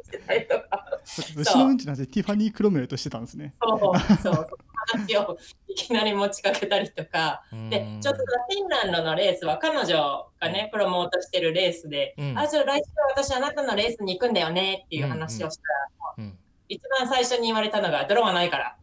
[0.06, 0.86] してたりとか、
[1.36, 3.56] 牛のうんちの話ティファニー・クロメルとしてたんですね。
[3.62, 3.80] そう。
[4.22, 4.47] そう、
[4.93, 5.38] 話を
[5.68, 12.24] いきなり持ちかけたりとか、で、ちょっとフィンランドのレースは彼女がね、プロモートしてるレースで、う。
[12.24, 12.84] んあ、じゃあ来週
[13.16, 15.08] 私あなたのレースに行くんだよねっていう。
[15.08, 16.22] 話をしたら、う。
[16.22, 16.38] ん
[16.68, 18.78] 一番最初に言われたのが、泥はないから。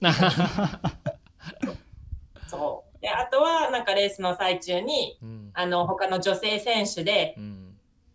[2.49, 3.03] そう。
[3.03, 5.27] で、あとは、なんかレースの最中に、う。
[5.27, 7.41] んあの、他の女性選手で、う。
[7.41, 7.69] ん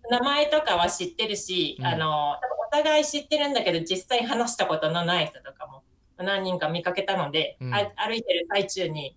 [0.10, 1.84] 名前とかは知ってるし、う。
[1.84, 2.38] んあの、
[2.68, 5.84] お互い知ってるんだけど、実際話したことのない人とかも
[6.18, 7.74] 何人か見かけたので、うん。
[7.74, 9.16] あ歩いてる最中に、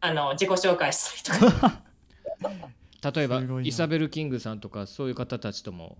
[0.00, 1.82] あの、自己紹介したりとか。
[3.14, 5.98] 例えばイサベル・キングさんとかそういう方たちとも。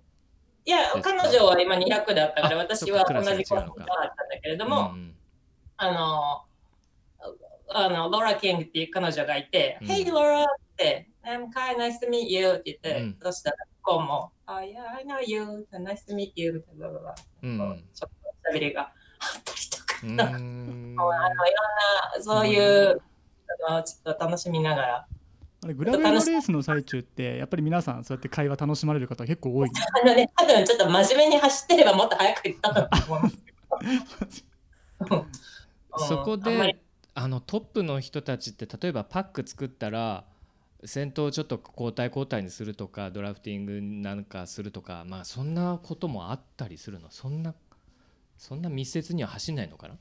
[0.65, 3.85] いや、彼女は今200だったから、あ私は同じコースクラスが違うのか。
[3.85, 5.15] だったんだけれども、うん
[5.81, 6.45] あの、
[7.71, 9.89] あの、ローラ・キングっていう彼女がいて、うん。
[9.89, 10.43] Hey, Laura!
[10.43, 10.47] っ
[10.77, 13.17] て、I'm kind nice to meet you って言って、うん。
[13.23, 13.51] そした？
[13.51, 17.59] ら、こうも、Oh, yeah, I know you, nice to meet you みたいな、うん。
[17.59, 18.11] こうちょっ
[18.51, 18.93] と喋りがあ
[19.39, 20.97] ったりとか、うなん。
[20.97, 23.01] か あのいろんな、そういう、
[23.69, 25.07] あのちょっと楽しみながら、
[25.65, 29.71] あれグラベルのレースの最中ってやっぱり皆さんそうやって会話楽しまれる方結構多い。
[30.03, 33.37] あのね、多分ちょっと真面目に走ってればもっと早く行ったと思います。
[33.37, 33.45] け
[35.11, 35.17] ど。
[35.17, 36.07] うん。
[36.09, 36.79] そこで
[37.15, 40.25] あのトップの人たちって例えばパック作ったら
[40.85, 47.11] 先頭をちょっと交代交代にするとかドラフティングなんかするとかまあそんなこともあったりするの？
[47.11, 47.55] そんな
[48.37, 49.97] そんな密接には走んないのかな、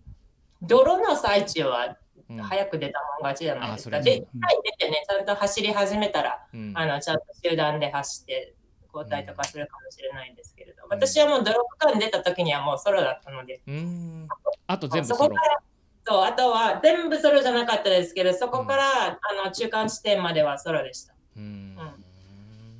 [0.62, 1.96] 泥の最中は
[2.30, 2.38] うん。
[2.38, 3.98] 早く出たもん勝ちじゃないですか。
[3.98, 6.72] あそれで、一回出てね、ちゃんと走り始めたら、うん。
[6.74, 8.54] あのちゃんと集団で走って
[8.94, 14.28] 交代とかするかもしれないんですけれど、私はもう泥区間出た時にはもうソロだったので、うん。
[14.66, 15.58] あと全部ソロそこから、
[16.06, 21.14] そう、あとは全部ソロじゃなかったですけど、そこから、あの中間地点まではソロでした。
[21.36, 21.76] うん。
[21.76, 21.82] で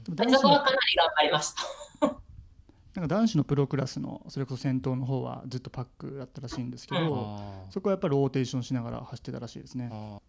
[0.05, 1.63] でも男子のそこはかなり頑張りました。
[3.01, 9.89] なんか男子のプロクラスのそれこそ先頭の方はずっとパックだったらしいんですけど、そこはやっぱりローテーションしながら走ってたらしいですね。
[9.91, 10.21] あー。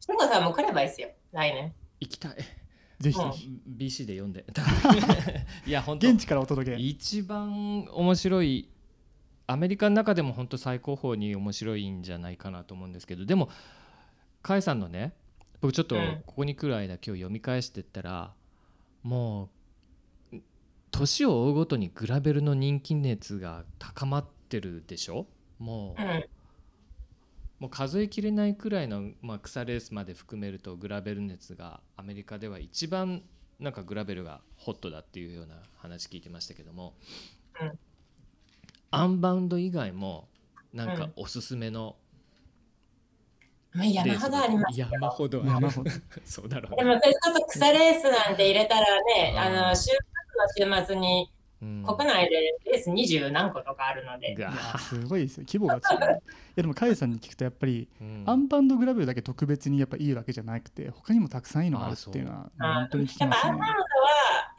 [0.00, 1.74] 慎吾さんも来ればいいですよ、来年。
[2.00, 2.36] 行きたい。
[3.00, 3.60] ぜひぜひ。
[3.68, 4.44] BC で読んで。
[5.66, 6.08] いや本当。
[6.08, 6.76] 現地からお届け。
[6.76, 8.68] 一番面白い
[9.46, 13.50] アメリカの中でも本当最高峰に面白いんじゃないかなと思うんですけどでも
[14.42, 15.12] 甲斐さんのね
[15.60, 16.22] 僕ちょっとうん。
[16.26, 18.32] ここに来る間今日読み返してったら
[19.02, 19.50] も
[20.32, 20.36] う
[20.90, 25.26] 年を追うごとにグラベルの人気熱が高まってるでしょ？
[25.58, 26.24] もううん。
[27.58, 33.22] もう数えきれないくらいの、まあ、草レースまで含めるとグラベル熱がアメリカでは一番
[33.58, 36.94] なんかグラベルがホットだっていうような話聞いてましたけども、
[37.60, 37.78] うん
[38.94, 40.28] アンバウンド以外も
[40.72, 41.96] なんかおすすめの
[43.72, 44.86] まあ、山ほどありますよ。
[44.92, 45.40] 山ほど。
[45.40, 45.90] ある山ほど。
[46.24, 49.38] そうだろうでも、それちょっと草レースなんて入れたらね、うん。
[49.40, 49.90] あの、週
[50.56, 51.43] 末の週末にうん
[51.86, 54.36] 国内でレース20何個とかあるので、
[54.78, 55.44] すごいですよ。
[55.46, 56.22] 規模が違う。
[56.56, 58.24] いやでもカイさんに聞くとやっぱりうん。
[58.26, 63.48] アンパンドグラベルだけ特別にやっぱいいわけじゃなくて他にもたくさんいいのがあるっていうのはあ本当に聞きますね。
[63.48, 63.86] ぱアンバウンドは、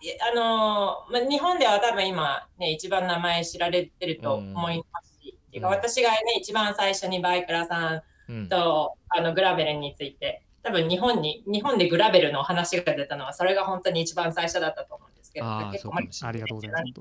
[0.02, 5.74] いあのまあ、日本では多分今、ね、一番名前知られてると思いますし、っていうかうん。
[5.74, 8.50] 私がね、一番最初にバイクラさんうん。
[8.50, 16.30] とあのグラベルについて、多分日本に、日本でグラベルの話が出たのは、それが本当に一番最初だったと思うああ結構そうかもしれない。
[16.30, 16.84] ありがとうございます。
[16.84, 16.92] で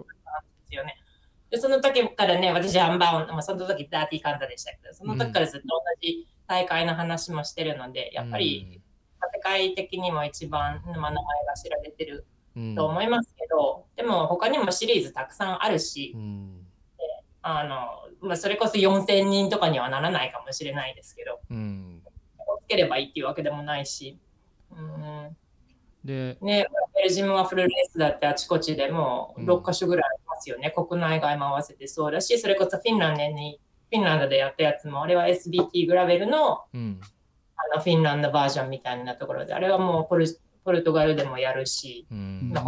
[0.68, 0.97] すよね。
[1.51, 8.80] で、その時からね、私アンバウンド、まあ、その時ダーティーカンタでしたけど、その時からずっと同じ大会の話もしてるので、やっぱり
[9.32, 12.26] 世界的にも一番、まあ、名前が知られてる
[12.57, 12.74] うん。
[12.74, 16.66] と思いますけど、でも他にもシリーズたくさんあるしう、ん。
[17.43, 22.03] あの、まあ、それこそ4000人とかにはならないかもしれないですけど、うん。
[22.64, 24.18] つければいいっていうわけでもないし、
[24.70, 25.37] うん、
[26.05, 29.46] でね、ベルジムワッフルレースだってあちこちでもうん。
[29.50, 30.70] 6カ所ぐらいありますよね。
[30.70, 33.59] 国内外も合わせてそうだし、それこそフィンランドに、
[33.90, 37.00] フィンランドでやったやつも、あれは SBT グラベルのうん。
[37.57, 40.26] あのフィンランドバージョンみたいなところで、あれはもうポル
[40.64, 42.52] ポルトガルでもやるし、うん。
[42.55, 42.62] や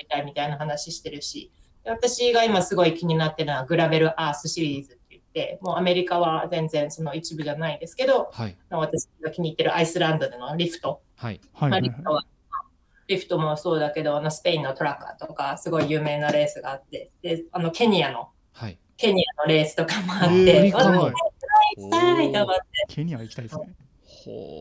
[0.00, 1.50] りたいみたいな話してるし、
[1.84, 8.56] で私が今すごい気になってるのはグラベルアースシリーズって言って、もうアメリカは全然その一部じゃないですけど、はい。
[8.70, 11.40] 私が気に入ってるアイスランドでのリフト、はい。
[11.54, 11.70] まあ、はい。
[11.72, 12.24] はいリフトは
[13.06, 18.78] リフトもそうだけど、あのスペインのトラッカーとか、すごい有名なレースがあって、であのケニアの、はい。
[18.96, 20.82] ケニアのレースとかもあっえーて、行き
[21.90, 23.74] たいと思って、ケニアは行きたいですね。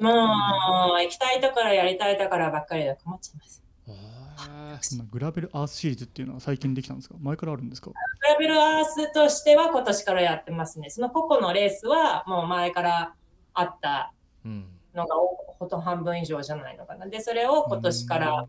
[0.01, 1.01] もう。
[1.01, 3.63] 行きたいところやりたいところばっかりで困っちゃいます。
[3.87, 4.81] あー。
[4.81, 7.15] そんなグラベルアースシリーズっていうのは最近できたんですか？
[7.21, 7.91] 前からあるんですか？
[7.91, 7.95] グ
[8.27, 10.89] ラベルアースとしては今年からやってますね。
[10.89, 13.13] その個々のレースはもう前から
[13.53, 14.13] あった
[14.43, 14.65] うん
[14.95, 17.07] のがほとんど半分以上じゃないのかな。
[17.07, 18.47] で、それを今年からあ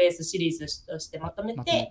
[0.00, 1.90] レースシリーズとしてまとめて。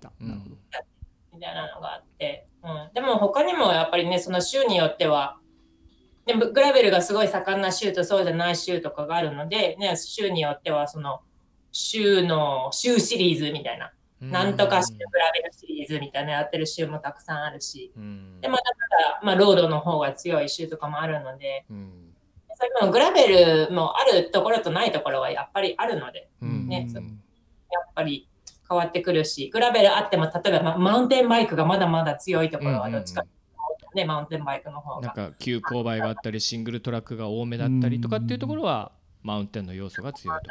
[1.37, 5.37] みたいなのがあって、うん、でも他にもやっぱりね、その州によっては、
[6.25, 11.21] でグラベルがすごい盛んな州とそうじゃない州とかがあるので、ね、州によってはその
[11.71, 18.41] 州の州シリーズみたいな、なんとか州グラベルシリーズみたいなのやってる州もたくさんあるし、うん。
[18.41, 22.06] でまたただ、まあ、ロードの方が強い州とかもあるので、うん
[22.81, 27.19] のグラベルもあるところとないところはやっぱりあるので、うんねうん
[27.69, 28.29] やっぱり
[28.69, 33.23] 変わってくるし、グラベルあっても、例えば、まマウンテンバイクがまだまだ強いところはどっちか
[33.93, 35.31] ね、マウンテンバイクの方なんが。
[35.31, 38.91] か急勾配があったりシングルトラックが多めだったりとかっていうところは
[39.23, 40.49] マウンテンの要素が強いと。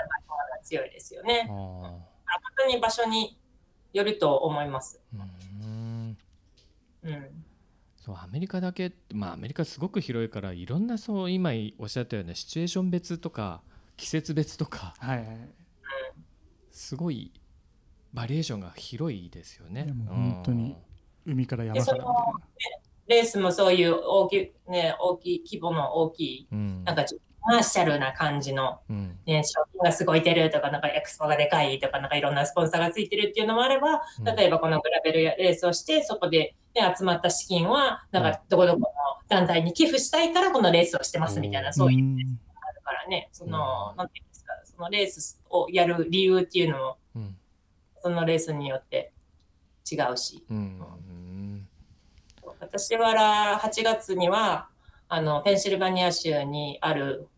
[0.63, 1.47] 強いですよね。
[1.49, 2.03] あ本
[2.59, 3.39] 当に場所に
[3.93, 5.01] よると思います。
[5.15, 5.19] ー
[5.65, 6.17] うん
[7.05, 7.46] うん。
[8.07, 13.63] そうアメリカだけまあアメリカすごく広いからいろんなそう今おっしゃったようなシチュエーション別とか
[13.97, 15.27] 季節別とかはいはい。
[16.71, 17.33] すごい
[18.15, 19.93] バリエーションが広いですよね。
[20.07, 20.77] 本当に
[21.27, 22.15] 海から山からみたいな。
[23.09, 38.87] レースもそういう大きい、ね、大きい、規模の大きい、うんなんかちょっとコマーシャルな感じの、うんね、商品がすごい出るとか、なんかエクスポがでかいとか、なんかいろんなスポンサーがついてるっていうのもあれば、うん例えばこのグラベルレースをして、そこで、ね、集まった資金は、なんかどこどこの
[39.29, 42.39] 団体に寄付したいからこのレースをしてますみたいな、そういううん
[42.87, 43.97] からね、その、うん。
[43.99, 47.37] なんていうんですか、そのレースをやる理由っていうのも、うん。
[48.01, 49.13] そのレースによって
[49.91, 50.81] 違うし、うん。
[52.61, 54.69] 私は8月には、
[55.09, 57.29] あの、ペンシルバニア州にある、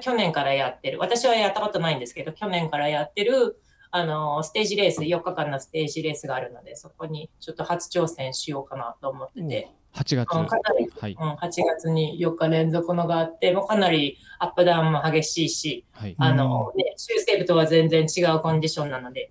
[0.00, 3.60] 去年からやってる、私はやったことないんですけど、去年からやってる、
[3.96, 10.36] あの、ステージレース、4日間のステージレースがあるので、そこにちょっと初挑戦しようかなと思ってて、8月。
[10.36, 11.16] うんかなりはい。
[11.18, 16.14] うん、8月に4日連続のがあって、もうかなりアップダウンも激しいし、はい。
[16.18, 19.30] あの、ね、修正部とは全然違うコンディションなので、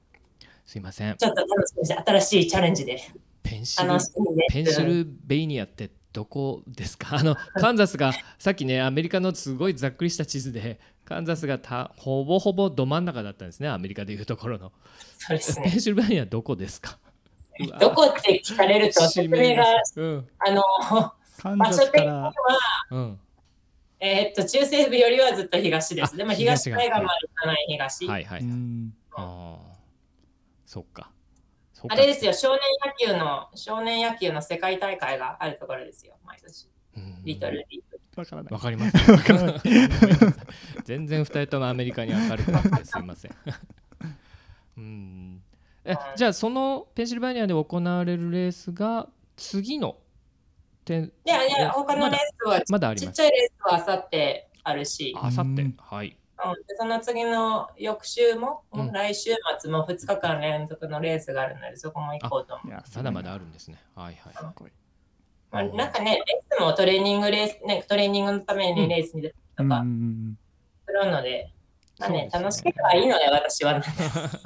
[0.66, 1.16] すいません。
[1.16, 1.94] ちょっと楽しみです。
[1.94, 3.00] 新しいチャレンジで。
[3.44, 3.90] ペンシル。
[4.50, 7.18] ペンシルベイニアってどこですか？
[7.20, 14.72] あのカンザスがさっきねアメリカのすごいざっくりした地図でカンザスがたほぼほぼど真ん中だったんですねアメリカでいうところの。
[15.18, 15.70] そうですね。
[15.70, 16.98] ペンシルベニアどこですか？
[17.80, 19.64] どこって聞かれると説明が、
[19.96, 20.28] うん。
[20.40, 20.64] あの、
[21.38, 22.34] カン場所的には、
[22.92, 23.20] うん。
[24.00, 26.14] えーっと、中西部よりはずっと東です。
[26.14, 28.08] あでも東海岸まで行かない東。
[28.08, 28.94] はいはい、うん。
[29.16, 29.76] ああ
[30.66, 31.12] そっか
[31.90, 36.68] あれですよ、少年野球の、少年野球の世界大会があるところですよ、毎年。
[36.98, 38.00] うんリトルリーグ。
[38.16, 38.60] わからないわ。
[38.60, 39.12] かります。
[39.12, 39.62] わからない
[40.86, 43.32] 全然二人ともアメリカに明るくなくてすいません。
[44.78, 45.42] うん。
[45.84, 49.98] えじゃあそのペンシルバニアで行われるレースが次の
[50.86, 53.16] 点いやいや、他のレースは、まだあります。
[53.16, 56.18] ちっちゃいレースはあさってあるし、あさってうんはい。
[56.44, 62.68] うん、でその次の翌週も、うん来週末も2日間連続のレースがあるので、そこも行こうと思う。
[62.68, 63.78] いやまだまだあるんですね。
[63.96, 64.34] はいはい。
[64.34, 64.72] すごい
[65.52, 69.84] まあ、なんかね、レースもトレーニングレース、ね、トレーニングのためにレースに出たりとか
[70.86, 71.52] するので、
[72.00, 73.86] まあね、楽しければいいので、私は、ね。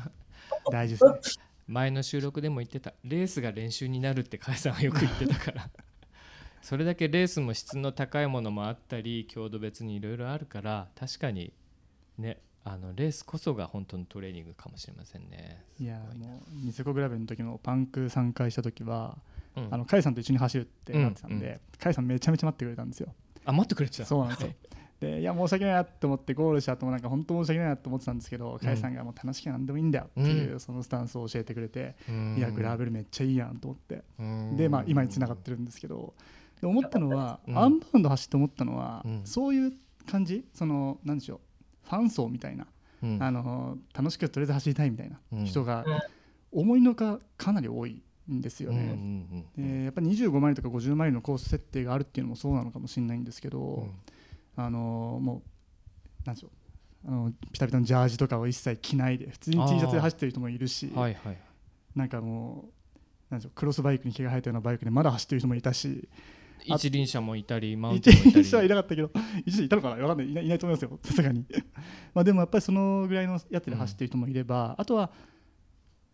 [0.72, 1.50] 大事ですね。
[1.70, 5.70] 前の収録でも言ってたレースが練習になるって甲斐さんはよく言ってたから
[6.64, 11.54] それだけレースも質の高いものもあったり強度別にいろいろあるから確かに
[12.20, 15.64] ねあのレースこそが本当のトレーニングかもしれませんね。
[15.80, 19.18] いやもうニセコグラベルの時のパンク参加した時は
[19.56, 19.68] うん。
[19.72, 21.38] あの甲斐さんと一緒に走るってなってたんうん。
[21.38, 23.14] うで甲斐さんめちゃめちゃ待ってくれたんですよ。
[23.46, 24.06] あ待ってくれてた。
[24.06, 24.50] そうなんですよ。
[25.00, 31.96] でいや申し訳ないなと思ってゴールした後もなんか本当申し訳ないなと思ってたんですけど甲斐さんがもう楽しきゃ何でもいいんだよっていうそのスタンスを教えてくれて
[32.38, 34.04] いやグラベルめっちゃいいやんと思って。
[34.58, 36.14] でまあ今につながってるんですけど
[36.60, 37.58] で思ったのはうん。
[37.58, 39.22] アンバウンド走って思ったのはうん。
[39.24, 39.74] そういう
[40.06, 40.46] 感じ？
[40.54, 41.40] そのなんでしょう？
[41.90, 42.68] ファン層みたいな
[43.02, 43.18] うん。
[43.22, 45.46] あの楽しくとりあえず走りたいみたいなうん。
[45.46, 46.00] 人がうん
[46.52, 48.80] 思いのがかなり多いんですよね。
[48.80, 54.64] うんでやっぱり25マイルとか50マイルのコース設定があるっていうのもそうなのかもしれないんですけど、うん。
[54.64, 55.44] あのも
[56.24, 56.52] うなんでしょう。
[57.08, 61.38] あのピタピタのジャージとかを一切着ないで普通に T シャツで走ってる人もいるし、はいはい
[61.96, 62.72] なんかもう
[63.30, 63.52] なんでしょう。
[63.56, 66.16] クロスバイクに毛が生えたようなバイクでまだ走ってる人もいたしあ
[66.66, 69.12] 一輪車もいたりマウン一テンもいた輪車はいりなかったけど
[69.46, 69.96] 一輪いたのかな？
[70.04, 70.30] わかんない。
[70.30, 71.00] いないいないと思いますよ。
[71.04, 71.46] さすがに。
[72.14, 75.12] まあでもやっぱりそのぐらいのやつで走ってる人もいれば、あとは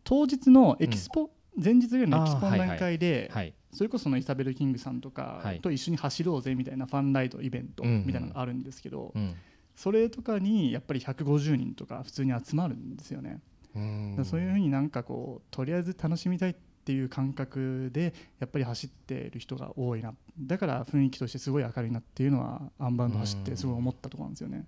[0.04, 1.32] 当日のエキスポ、
[1.62, 5.60] 前日ぐらいのエキスポの段階で、はいそれこそそのイサベル・キングさんとかはい。
[5.60, 9.34] と一緒に走ろうぜみたいなファンライドイベントうんうんみたいなのがあるんですけど、うん。
[9.76, 13.42] それとかにやっぱり150人とか普通に集まるんですよね。
[13.76, 14.18] うん。
[14.24, 16.56] そういうふうになんかこうとりあえず楽しみたいっ
[16.86, 20.14] ていう感覚でやっぱり走ってる人が多いな。
[20.40, 24.66] だから雰囲気としてすごい明るいなっていうのはアンバウンド走ってすごい思ったところなんですよね。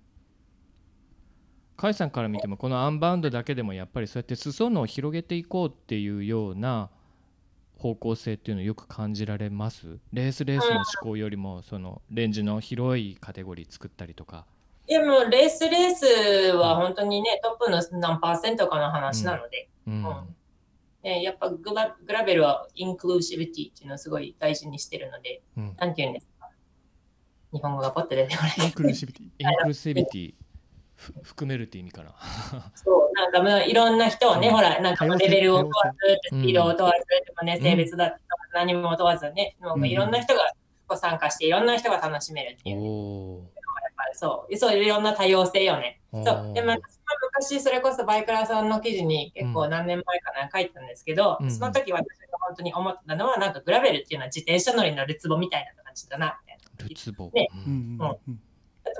[1.76, 6.90] 甲斐さんから見てもこのアンバウンドだけでもやっぱりそうやって裾野を広げていこうっていうような
[7.78, 10.00] 方向性っていうのをよく感じられます？
[10.12, 14.44] レースレースの思考よりもそのレンジの広いカテゴリー作ったりとか。
[14.88, 16.04] いやもうレースレース
[16.56, 20.04] は本当にね、トップの何パーセントかの話なので、うん
[21.02, 25.76] ね、やっぱグラグラベルはインクルーシビティっていうのをすごい大事にしてるので、うん。
[25.78, 26.48] なんて言うんですか？
[27.52, 28.54] 日本語がポッと出てこない。
[28.66, 29.24] インクルーシビティ。
[29.38, 30.34] インクルーシビティ。
[30.96, 32.12] ふ含めるって意味かな。
[32.74, 34.54] そう、なんかもういろんな人をね、うん。
[34.54, 36.42] ほら、なんかレベルを問わず、スうん。
[36.42, 38.20] ピードを問わず、でもね、性別だって
[38.52, 40.52] 何も問わずね、もういろんな人が
[40.88, 43.42] こう参加して、いろんな人が楽しめるっていう、お
[44.14, 46.00] そう、そういういろんな多様性よね。
[46.10, 56.88] おそう、でも私は昔、それこそバイクラーさんの記事に結構何年前かな書いたんですけど、うんその時私が本当に思ったのは、なんかグラベルっていうのは自転車乗りのるつぼみたいな感じだな、みたいな。
[56.88, 58.00] ルツボ、ねううんん。
[58.00, 58.40] うん。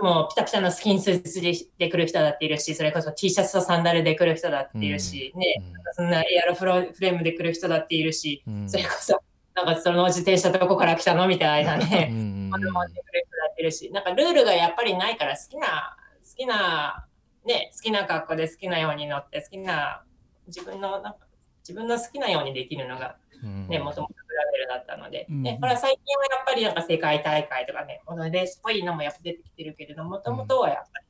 [0.01, 5.63] もうピタピタのスキンスーツでで来る人だっているし、それこそ T シャツとサンダルで来る人だっているし、ね、
[5.93, 8.69] そんなエアロフロフレームで来る人だっているし、うん。
[8.69, 9.21] それこそ、
[9.55, 12.51] なんかその自転車どこから来たのみたいなうんね、うん。
[12.51, 17.08] で来る人だっているし、なんかルールがやっぱりないから好きな、好きな、
[17.49, 20.05] ね、好きな格好で好きなように乗って、好きな、
[20.47, 21.27] 自分の、なんか
[21.63, 23.69] 自分の好きなようにできるのがうん。
[23.69, 25.43] ね、もともとグラベルだったので、うん。
[25.43, 31.07] ね、これは最近はやっぱりなんか世界大会とかね、このレースっぽいのもやっぱ出てきてるけれども、ともとはやっぱり、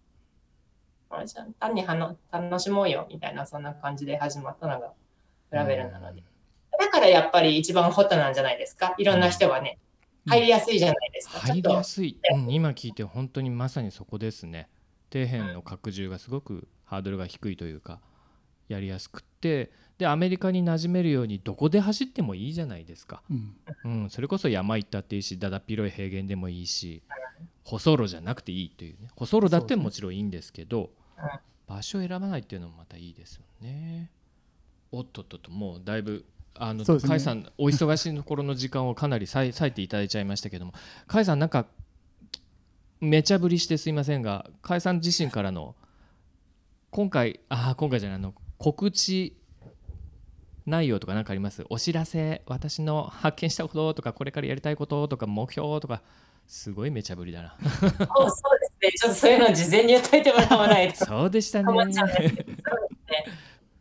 [1.11, 4.93] まあじゃあ単にはの楽しもうよみたいな、そんな感じで始まったのが
[5.51, 6.23] グラベルなので。
[6.79, 8.95] だからやっぱり一番ホットなんじゃないですか？
[8.99, 9.79] いろんな人がね、
[10.27, 10.33] うん。
[10.33, 11.39] 入りやすいじゃないですか？
[11.39, 14.69] 入りやすい、うん、今聞いて本当にまさにそこですね
[15.11, 18.01] 底辺の拡充がすごくハードルが低いというか
[18.69, 23.57] やりやすくってでアメリカに馴染めるようにどこで走ってもいいじゃないですか、うん。
[23.85, 27.03] うん、それこそ山行ったっていいしだだっ広い平原でもいいし
[27.65, 29.09] 舗装路じゃなくていいというね。
[29.17, 31.25] 舗装路だってもちろんいいんですけどうん
[31.69, 34.11] 場所を選ばないっていうのもまたいいですよね。
[34.91, 36.85] おっとっとっともうだいぶあの、ね。
[36.87, 40.73] 甲斐さんお忙しいところの時間をかなり割い割いていただいちゃいましたけども
[41.07, 41.67] 甲斐さんなんか
[43.01, 45.75] めちゃぶりしてすいませんが甲斐さん自身からの
[46.91, 49.37] 今回あー今回じゃないあの告知
[50.67, 51.65] 内容とか何かあります？
[51.71, 56.03] お知らせ私の発見したこととかこれからやりたいこととか目標とか
[56.47, 58.13] すごいめちゃぶりだなそうそうです
[58.83, 58.93] ね。
[58.97, 61.05] ちょっとそういうの事前に言っといてもらわないと。
[61.07, 62.45] そうでしたねそうですね。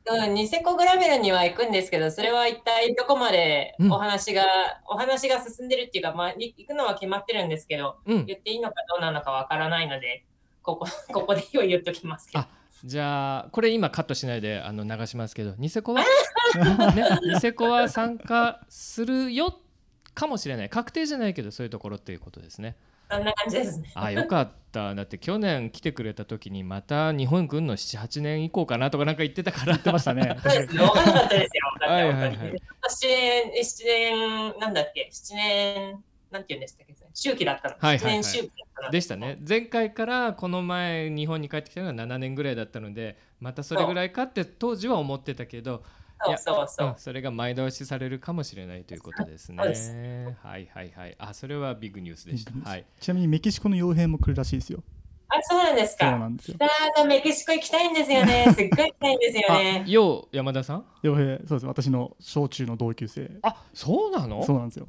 [0.10, 3.92] うんニセコグラベルには行くんですけど、それは一体どこまでうん。
[3.92, 4.44] お話が、
[4.88, 8.26] お話が進んでるっていうか、まあ、い行くのは決まってるんですけど、うん。
[8.26, 10.24] 言っていいのかどうなのかわからないので、
[10.62, 12.40] ここ ここで言っときますけど。
[12.40, 12.48] あ。
[12.86, 16.04] じゃあこれ今カットしないであの流しますけどニセコは、
[16.94, 19.60] ね、ニセコは参加するよ
[20.14, 20.70] かもしれない。
[20.70, 22.76] 確定じゃないけどそういうところっていうことですね
[23.10, 23.92] そんな感じですね。
[23.96, 24.94] あよかった。
[24.94, 29.74] だって去年来てくれた時にまた日本来るの78年以降かなとかなんか言ってたから。
[29.74, 30.38] 言ってましたね。
[30.44, 31.90] そうですなかったですよ。
[31.90, 32.30] はいはいはい。
[32.30, 32.62] 本当に7
[33.54, 37.76] 年、七年、なんだっけ、7年、なんて言うんでしたっけ、周期だったの。
[37.80, 38.14] はいはいはい。
[38.20, 38.52] 7年周期
[38.92, 39.38] でしたね。
[39.48, 45.84] 前回からこの前日本に帰ってきたのが7年ぐらいだったのでまたそれぐらいかって当時は思ってたけど
[46.24, 46.88] そうそうそう。
[46.90, 46.96] うん。
[46.98, 49.76] それが前倒しされるかもしれないということですね。
[49.76, 49.92] す。
[50.48, 51.16] はいはいはい。
[51.20, 52.52] あそれはビッグニュースでした。
[52.70, 52.86] はい。
[53.00, 54.84] ちなみにメキシコの傭兵も来るらしいですよ。
[55.30, 56.18] あ、そうなんですそうか。
[56.18, 56.58] なんですよ。
[56.96, 58.46] あーメキシコ行きたいんですよね。
[58.56, 59.84] すっごい行きたいんですよあね。
[59.88, 60.86] よう山田さん？
[61.04, 61.66] 傭兵そうです。
[61.66, 63.30] 私の小中の同級生。
[63.44, 64.44] あそうなの？
[64.44, 64.88] そうなんですよ。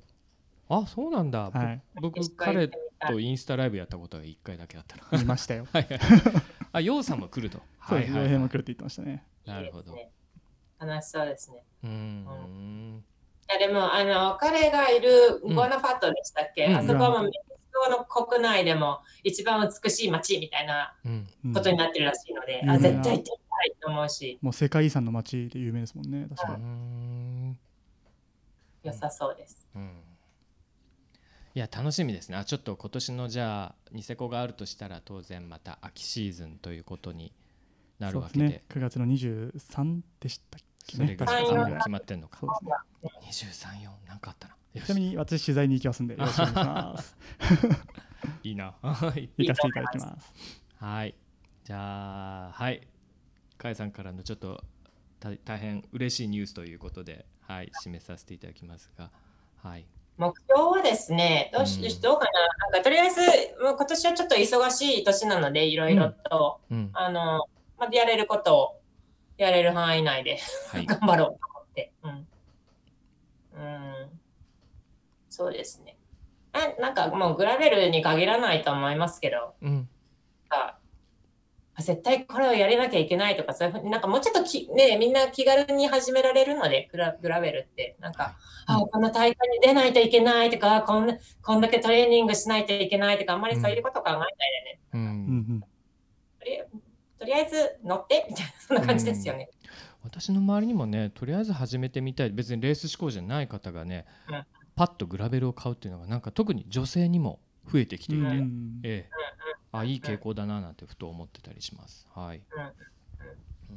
[0.70, 1.82] あそうなんだ、ぼはい。
[2.00, 5.66] 僕彼とインスタライブやったことが1回だけあったな見ましたよ。
[5.72, 6.00] はいはい。
[6.72, 7.60] あようさんも来ると。
[7.88, 8.12] そうです。
[8.12, 9.24] 傭兵も来るるって言ってましたね。
[9.46, 9.92] なるほど。
[9.92, 10.12] いいですね
[10.80, 11.64] 楽しそうですね。
[11.84, 13.04] うーん。
[13.50, 16.76] いやでもあの彼がいるうんゴアナファットでしたっけ、うん。
[16.76, 21.28] あそこはもうメキシクの国内でも一番美しい街みたいなうん。
[21.46, 27.58] うんことになってるらしいので、あ有名な絶対行ってみたいと思うし、もう世界遺産の街で有名ですもんね確うかん。
[28.82, 29.66] 良さそうです。
[29.74, 30.02] うん。
[31.54, 32.36] いや楽しみですね。
[32.36, 37.32] あちょっと今年のじゃあニセコがあるとしたら当然また秋シーズンということに
[37.98, 38.44] なるわけで。
[38.44, 38.64] そうですね。
[38.68, 40.67] 9月の23でしたっけ？
[40.96, 41.26] それが
[41.76, 42.38] 決まってんのか。
[42.40, 42.50] そう
[43.24, 43.52] ですね。
[43.52, 44.54] 234なんかあったな。
[44.74, 47.16] よちなみに私取材に行きますんでよろしくお願いします。
[48.42, 48.74] いいな。
[48.82, 50.34] は い行かせていただきます。
[50.76, 51.14] はい。
[51.64, 52.86] じゃあはい。
[53.56, 54.62] かえさんからのちょっと
[55.20, 57.70] た大変嬉しいニュースということではい。
[57.84, 59.10] 締めさせていただきますが。
[59.62, 59.86] はい。
[60.16, 62.00] 目標はですね、どうし、うん。
[62.00, 63.20] どうかな、なんかとりあえず、
[63.62, 66.90] もう今年はちょっと忙しい年なので、いろいろと、うん。
[66.92, 68.77] あの、まあ、やれることを
[69.38, 70.38] やれる範囲内で
[70.72, 71.92] はい 頑張ろうと思って。
[72.02, 72.28] うん。
[73.54, 74.20] うん。
[75.30, 75.96] そうですね。
[76.52, 79.88] ななんかもうグラベルに限らないと思いますけど、うん
[80.50, 80.78] あ
[81.82, 87.96] 絶対これをやれなきゃいけないとか、そういうふうになんかもうちょっとき、ね、みんな気軽に始められるので、グラグラベルって。
[88.00, 88.36] なんか、
[88.66, 94.80] あこの大会に出ないといけないとか、こんなこんだけトレーニングしないといけないとか、あんまりそういうこと考えないでね。
[94.94, 95.64] ううんん
[97.18, 99.50] とりあえず乗ってみたいな、そんな感じですよね。
[100.02, 102.30] 私の周りにもねとりあえず始めてみたい。
[102.30, 104.44] 別にレース志向じゃない方がね、うん。
[104.76, 107.40] パッとグラベルを買うっていうのがなんか特に女性にも
[107.70, 108.30] 増えてきていて、うん。
[108.30, 109.18] うんええ
[109.70, 112.06] あいい傾向だななんてふと思ってたりします。
[112.14, 112.40] はい、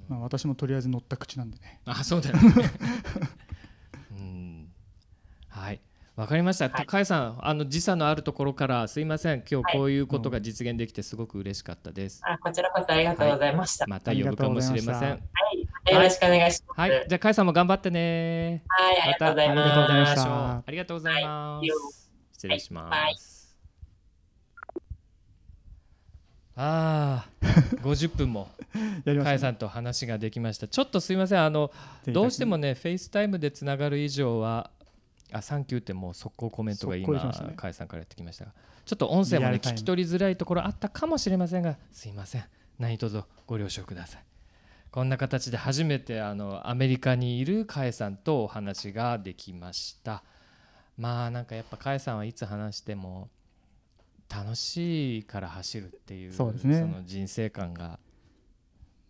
[0.08, 1.82] まあ、私もとりあえず乗った口なんでね。
[1.86, 2.42] あそうだよね。
[4.12, 4.72] うん。
[5.50, 5.82] はい
[6.16, 6.66] わかりました。
[6.66, 9.44] はい高井さん、あの時差のあるところからすいません。
[9.50, 12.22] 今日こういうことが実現できてすごく嬉しかったです。
[12.26, 13.88] あこちらこそありがとうございました。
[13.88, 15.10] また呼ぶかもしれません。
[15.10, 15.18] は
[15.90, 16.80] い、よろしくお願いします。
[16.82, 18.64] はい、じゃあ甲斐さんも頑張ってね。
[18.68, 19.56] はい、ありがとうございま。
[19.56, 20.52] たありがとうございましした。
[20.58, 22.12] ありがとうございまはいす。
[22.34, 23.42] 失礼します。
[26.58, 27.30] ああ、
[27.82, 28.50] 50分も
[29.06, 30.68] やりました、甲斐さんと話ができました。
[30.68, 31.44] ちょっとすいません。
[31.44, 31.72] あの
[32.06, 34.70] どうしてもね、フェイスタイムでつながる以上は、
[35.32, 38.54] あ、サンキューってもう速攻コメントが今、速攻できましたね甲斐さんからやってきましたが、
[38.86, 42.44] ちょっと音声もね、聞き取りづらいところあったかもしれませんが、すいません。
[42.80, 44.24] 何卒ご了承ください。
[44.92, 50.24] こんな形で初めてあのアメリカにいる甲斐さんとお話ができました。
[50.98, 53.30] まあなんかやっぱ甲斐さんはいつ話しても
[54.30, 56.32] 楽しいから走るっていう
[56.66, 58.00] ねの人生観が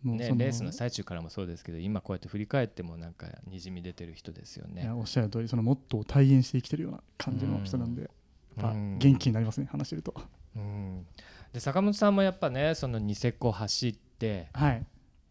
[0.04, 4.90] ね、レースの最中からもそうですけど今こうやって振り返ってもなんかにじみ出てる人ですよね。
[4.90, 8.10] おっしゃる通りそのモットーを体現して生きてるような感じの人なんで、
[8.58, 8.98] うん。
[8.98, 10.14] 元気になりますね話してると。
[10.56, 11.06] うん、
[11.52, 14.86] で坂本さんもやっぱねそのニセコ走ってはい。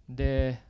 [0.09, 0.61] で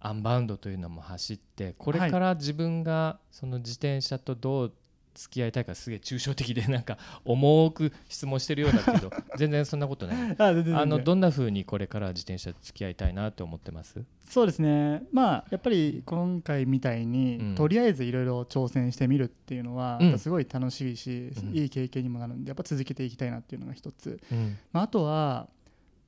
[0.00, 4.72] アンバウンドというのも走ってこれから自分がその自転車とどう
[5.16, 10.36] 付き合いたいかすげえ抽象的で なんか重く質問してるようだけど 全然そんなことない。
[10.38, 10.52] あ
[10.86, 14.02] のどんな風にこれから自転車と付き合いたいなと思ってます？
[14.28, 15.02] そうですね。
[15.12, 17.54] まあやっぱり今回みたいに、うん。
[17.54, 21.56] とりあえずいろいろ挑戦してみるっていうのは、すごい楽しいし、うん。
[21.56, 24.58] いい経験にもなるんでやっぱ続けていきたいなっていうのが一つ、うん。
[24.72, 25.48] まあ、あとは、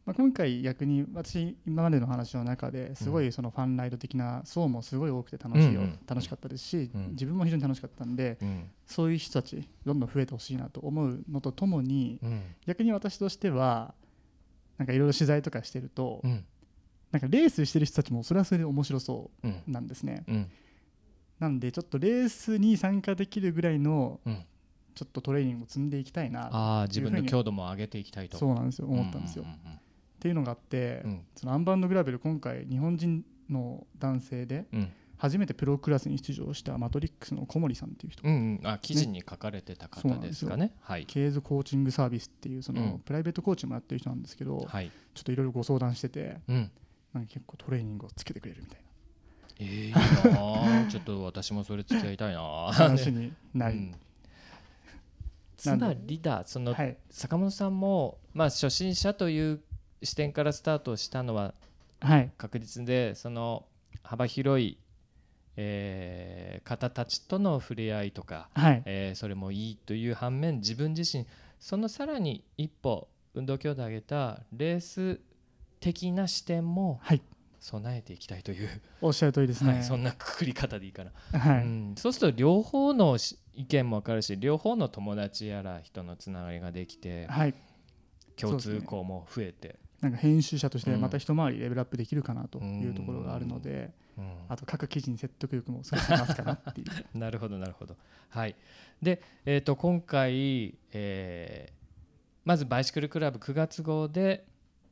[0.08, 5.98] まあ、今回逆に私今までの話の中ですごいそのファンライド的な層もすごい多くて楽しいよ、うんうん。
[6.06, 7.10] 楽しかったですし、うん。
[7.10, 8.70] 自分も非常に楽しかったんでうん。
[8.86, 12.40] そういう人たちどんどん増えてほしいなと思うのとともにうん。
[12.66, 13.92] 逆に私としては
[14.78, 16.42] なんかいろいろ取材とかしてると、うん。
[17.12, 20.24] なんかレースしてる人たちもそれはそれで面白そうんうなんですね。
[20.26, 20.50] うん。
[21.38, 24.42] なんでちょっとレースに参加できるぐらいのうん。
[24.94, 28.38] ちょっとトレーニングを積んでいきたいなああ自分の強度も上げていきたいと。
[28.38, 29.44] そうなんですよ思ったんですよ。
[29.44, 29.78] うん
[30.18, 31.22] っていうのがあって、うん。
[31.36, 34.66] そのアンバウンドグラベル今回日本人の男性で
[35.16, 38.60] 初めてプロクラスに出場したマトリックスの小森さんっていう人、うんうん。
[38.64, 40.74] あ記事に書かれてた方ですかね。
[40.80, 41.06] はい。
[41.06, 42.98] ケーズコーチングサービスっていうその、うん。
[42.98, 44.90] プライベートコーチもやってる人なんですけど、はい。
[45.14, 46.70] ちょっといろいろご相談しててうん。
[47.14, 48.80] なんか結構トレーニングをつけてくれるみたい
[49.60, 50.00] えー、いいな
[50.82, 53.94] あ ちょっと私もそれ付き合いたいなな話になり、うん。
[55.56, 56.96] つまりだそのはい。
[57.10, 59.60] 坂本さんもまあ初心者という
[60.02, 61.54] 視点からスタートしたのは
[62.00, 62.30] はい。
[62.38, 63.66] 確実でその
[64.02, 64.78] 幅広い、
[65.56, 68.82] えー方たちとの触れ合いとか、はい。
[68.84, 71.26] えーそれもいいという反面自分自身
[71.58, 75.20] そのさらに一歩運動強度を上げたレース
[75.80, 77.22] 的な視点もはい。
[77.60, 78.68] 備えていきたいという、
[79.00, 81.64] おっしゃる通りですね、はい、そんなくくり方でいいかな、はい。
[81.64, 87.54] うん、そうすると両方のし意見も分かるし両方の友達やら人のつながりができてはい。
[88.36, 91.00] 共通項も増えて、なんか編集者としてうん。
[91.00, 94.32] また一回りレベルアップできるかなというところがあるので、うん。
[94.48, 96.86] あと各記事に説得力も少し増すかなっていう。
[97.18, 97.96] なるほどなるほど。
[98.28, 98.54] はい。
[99.02, 101.78] で、えー、と今回、えー
[102.44, 104.46] まずバイシクルクラブ9月号で、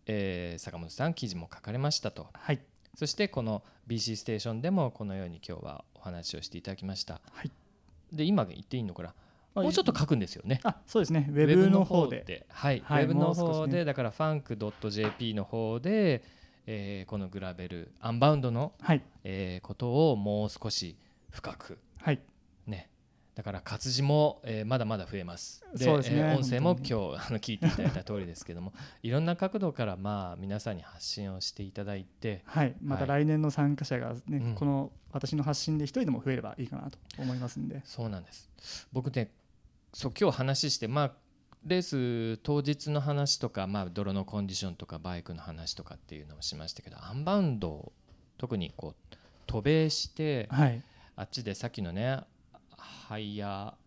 [0.05, 2.27] えー坂本さん記事も書かれましたと。
[2.35, 2.61] はい。
[2.95, 7.21] そしてこの BC ステーションでもこのように今日はお話をしていただきました。
[7.33, 7.51] はい。
[8.13, 9.11] で今言っていいのかな？
[9.11, 9.15] あ
[9.63, 10.61] もうちょっと書くんですよね。
[10.65, 11.29] あそうですね。
[11.31, 12.47] ウェブの方で。
[12.49, 16.23] はい、はいウェブの方で、だから funk.jp の方で、
[16.67, 19.03] えーこのグラベルアンバウンドの、はい。
[19.25, 20.97] えーことをもう少し
[21.31, 21.79] 深く。
[21.99, 22.21] はい。
[22.67, 22.91] ね。
[23.35, 25.65] だから活字も、えーまだまだ増えます。
[25.77, 26.19] そうですね。
[26.19, 26.93] えー音声も今日
[27.29, 28.73] あの聞いていただいた通りですけども。
[29.03, 32.43] いろんな角度からまあ皆さんに発信をしていただいて。
[32.47, 32.75] はい。
[32.83, 33.25] またはい。
[33.25, 34.55] 来年の参加者がね、うん。
[34.55, 37.81] この私の発信で一人でも増えればいいかなと思いますんで。
[37.85, 38.51] そうなんです。
[38.93, 39.31] 僕ね
[39.93, 41.13] そう今日話してまあ
[41.65, 47.93] レース当日の話とか、まあ、泥のコンディションとかバイクの話とかっていうのをしましたけどアンバウンド
[48.39, 49.17] 特にこう
[49.47, 50.83] 渡米してはい。
[51.19, 52.21] あっちでさっきのね
[52.77, 53.87] ハイヤー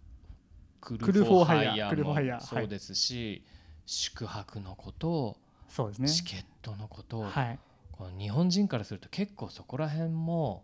[0.82, 3.44] ククルフォーハイヤーもハイヤーそうですし、
[3.86, 5.38] 宿泊のこと、
[5.68, 6.10] そうですね。
[6.10, 7.60] チケットのこと、はい。
[7.92, 10.64] この日本人からすると結構そこら辺も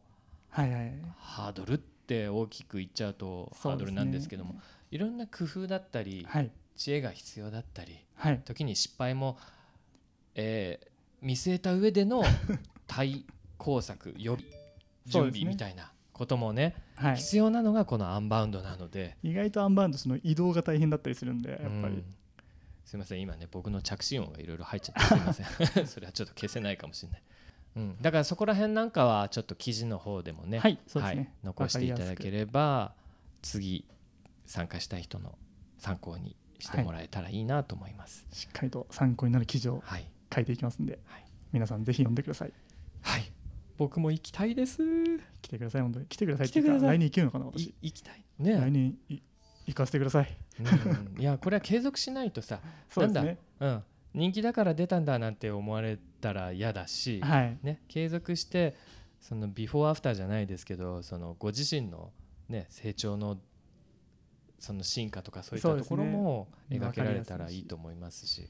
[0.49, 4.55] はいはいハードルって大きく言っちゃうとハードルなんですけども、
[4.95, 6.49] いろんな工夫だったり、はい。
[6.77, 8.41] 知恵が必要だったりはい。
[8.45, 9.37] 時に失敗も、
[10.35, 10.87] えー
[11.21, 12.23] 見据えた上での
[12.85, 13.25] 対
[13.57, 14.47] 抗策予備
[15.07, 17.15] 準備みたいなこともねはい。
[17.15, 19.17] 必要なのがこのアンバウンドなので。
[19.23, 21.71] 意外とアンバウンドその移動が大変だったりするんでやっぱり。
[21.73, 22.15] うん。
[22.85, 25.87] すいません今ね僕の着信音がいろいろ入っちゃって すいません。
[25.87, 27.21] それはちょっと消せないかもしれない、
[27.77, 30.59] うん、だからそこら辺なんかはちょっと記事の方でもね、ね。
[30.59, 30.79] はい
[31.43, 32.93] 残していただければ
[33.41, 33.85] 次
[34.45, 35.37] 参加したい人の
[35.77, 38.25] 参考にしてもらえたらいいなと思います。
[38.31, 41.25] しっかりと参考になる記事をはい、書いていきますんで、はい。
[41.51, 42.53] 皆さんぜひ読んでください。
[43.01, 43.31] はい、
[43.77, 44.83] 僕も行きたいです。
[45.41, 46.05] 来てください本当に。
[46.07, 47.65] 来てくださいっていうか来年行けるのかな私。
[47.67, 48.25] い行きたい。
[48.39, 49.21] 来ね、年い
[49.67, 50.37] 行かせてください。
[50.59, 53.37] うん、いやこれは継続しないとさ そうですね。
[53.59, 53.83] うん、
[54.13, 57.57] 人気だから出たんだなんて思われたら嫌だし、はい。
[57.63, 58.75] ね、継続して
[59.21, 62.11] そのビフォーアフターじゃないですけどそのご自身の、
[62.47, 63.39] ね、成長の
[64.59, 68.49] その進化とかそういったところも描けられたらいいと思いますし、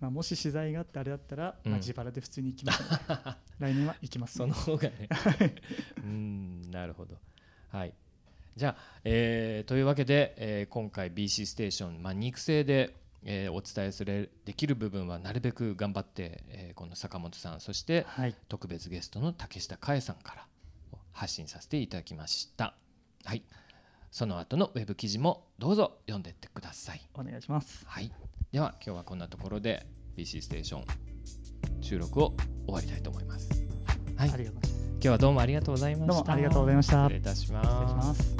[0.00, 1.72] まあ、もし取材があってあれだったら、うん。
[1.72, 2.88] まあ、自腹で普通に行きます、ね
[3.60, 5.08] 来年は行きます、その方がね。
[5.98, 7.16] うんなるほど。
[7.68, 7.94] はい。
[8.56, 18.34] じゃあ、えーというわけで、えー今回 BC ステーション、まあ、肉声で、えーお伝えするできる部分はなるべく頑張って、えーこの坂本さんそしてはい。
[18.48, 20.46] 特別ゲストの竹下佳恵さんから
[21.12, 22.74] 発信させていただきました。
[23.24, 23.44] はい、
[24.12, 27.00] その後のウェブ記事もどうぞ読んでってください。
[27.14, 28.12] お願いしますはい、
[28.52, 29.86] では今日はこんなところで
[30.18, 30.84] BC ステーション
[31.80, 32.34] 収録を
[32.66, 33.48] 終わりたいと思います。
[34.18, 36.12] はい、今ありがとうございま日はどうもありがとうございました。
[36.12, 37.62] どうもありがとうございました失礼いたしす失礼しま。
[37.94, 38.36] ますす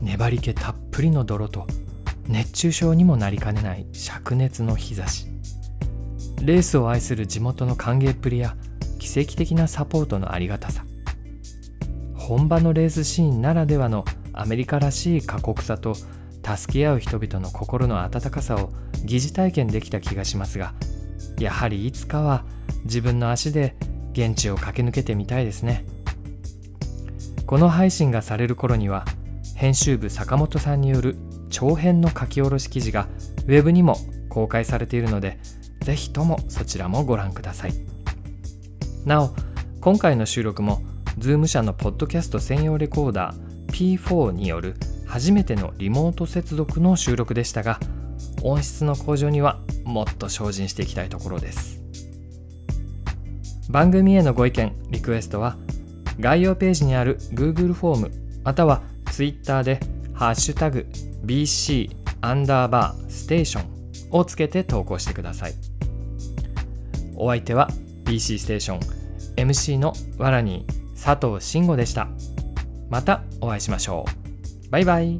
[0.00, 1.66] 粘り気たっぷりの泥と
[2.28, 5.26] 熱中症にもなりかねない灼熱の日差し
[6.40, 8.56] レースを愛する地元の歓迎っぷりや
[9.00, 10.84] 奇跡的なサポートのありがたさ。
[12.14, 18.70] 本場のレースシーンならではのアメリカらしい過酷さと助け合う人々の心の温かさを
[19.04, 20.74] 疑似体験できた気がしますが
[21.38, 22.44] やはりいつかは
[22.84, 23.74] 自分の足で
[24.12, 25.84] 現地を駆け抜けてみたいですね。
[27.46, 29.04] この配信がされる頃には
[29.56, 31.16] 編集部坂本さんによる
[31.48, 33.08] 長編の書き下ろし記事が
[33.46, 33.96] ウェブにも
[34.28, 35.38] 公開されているので
[35.80, 37.89] ぜひともそちらもご覧ください。
[39.04, 39.34] なお
[39.80, 40.82] 今回の収録も
[41.18, 47.80] Zoom 社のポッドキャスト専用レコーダー P4 による初めてのリモート接続の収録でしたが
[48.42, 51.80] 音質の向上にはもっと精進していきたいところです。
[53.70, 55.56] 番組へのご意見リクエストは
[56.18, 58.10] 概要ページにある Google フォーム
[58.44, 58.82] または
[59.12, 59.80] Twitter で
[60.12, 60.86] 「ハッシュタグ
[61.24, 61.90] #BC
[62.20, 63.64] アンダーバーステーション」
[64.12, 65.54] をつけて投稿してください。
[67.16, 67.70] お相手は
[68.10, 68.80] BC ステーション
[69.36, 70.66] MC のわらに
[71.00, 72.08] 佐藤慎吾でした。
[72.90, 74.04] またお会いしましょ
[74.66, 74.70] う。
[74.70, 75.18] バイバイ。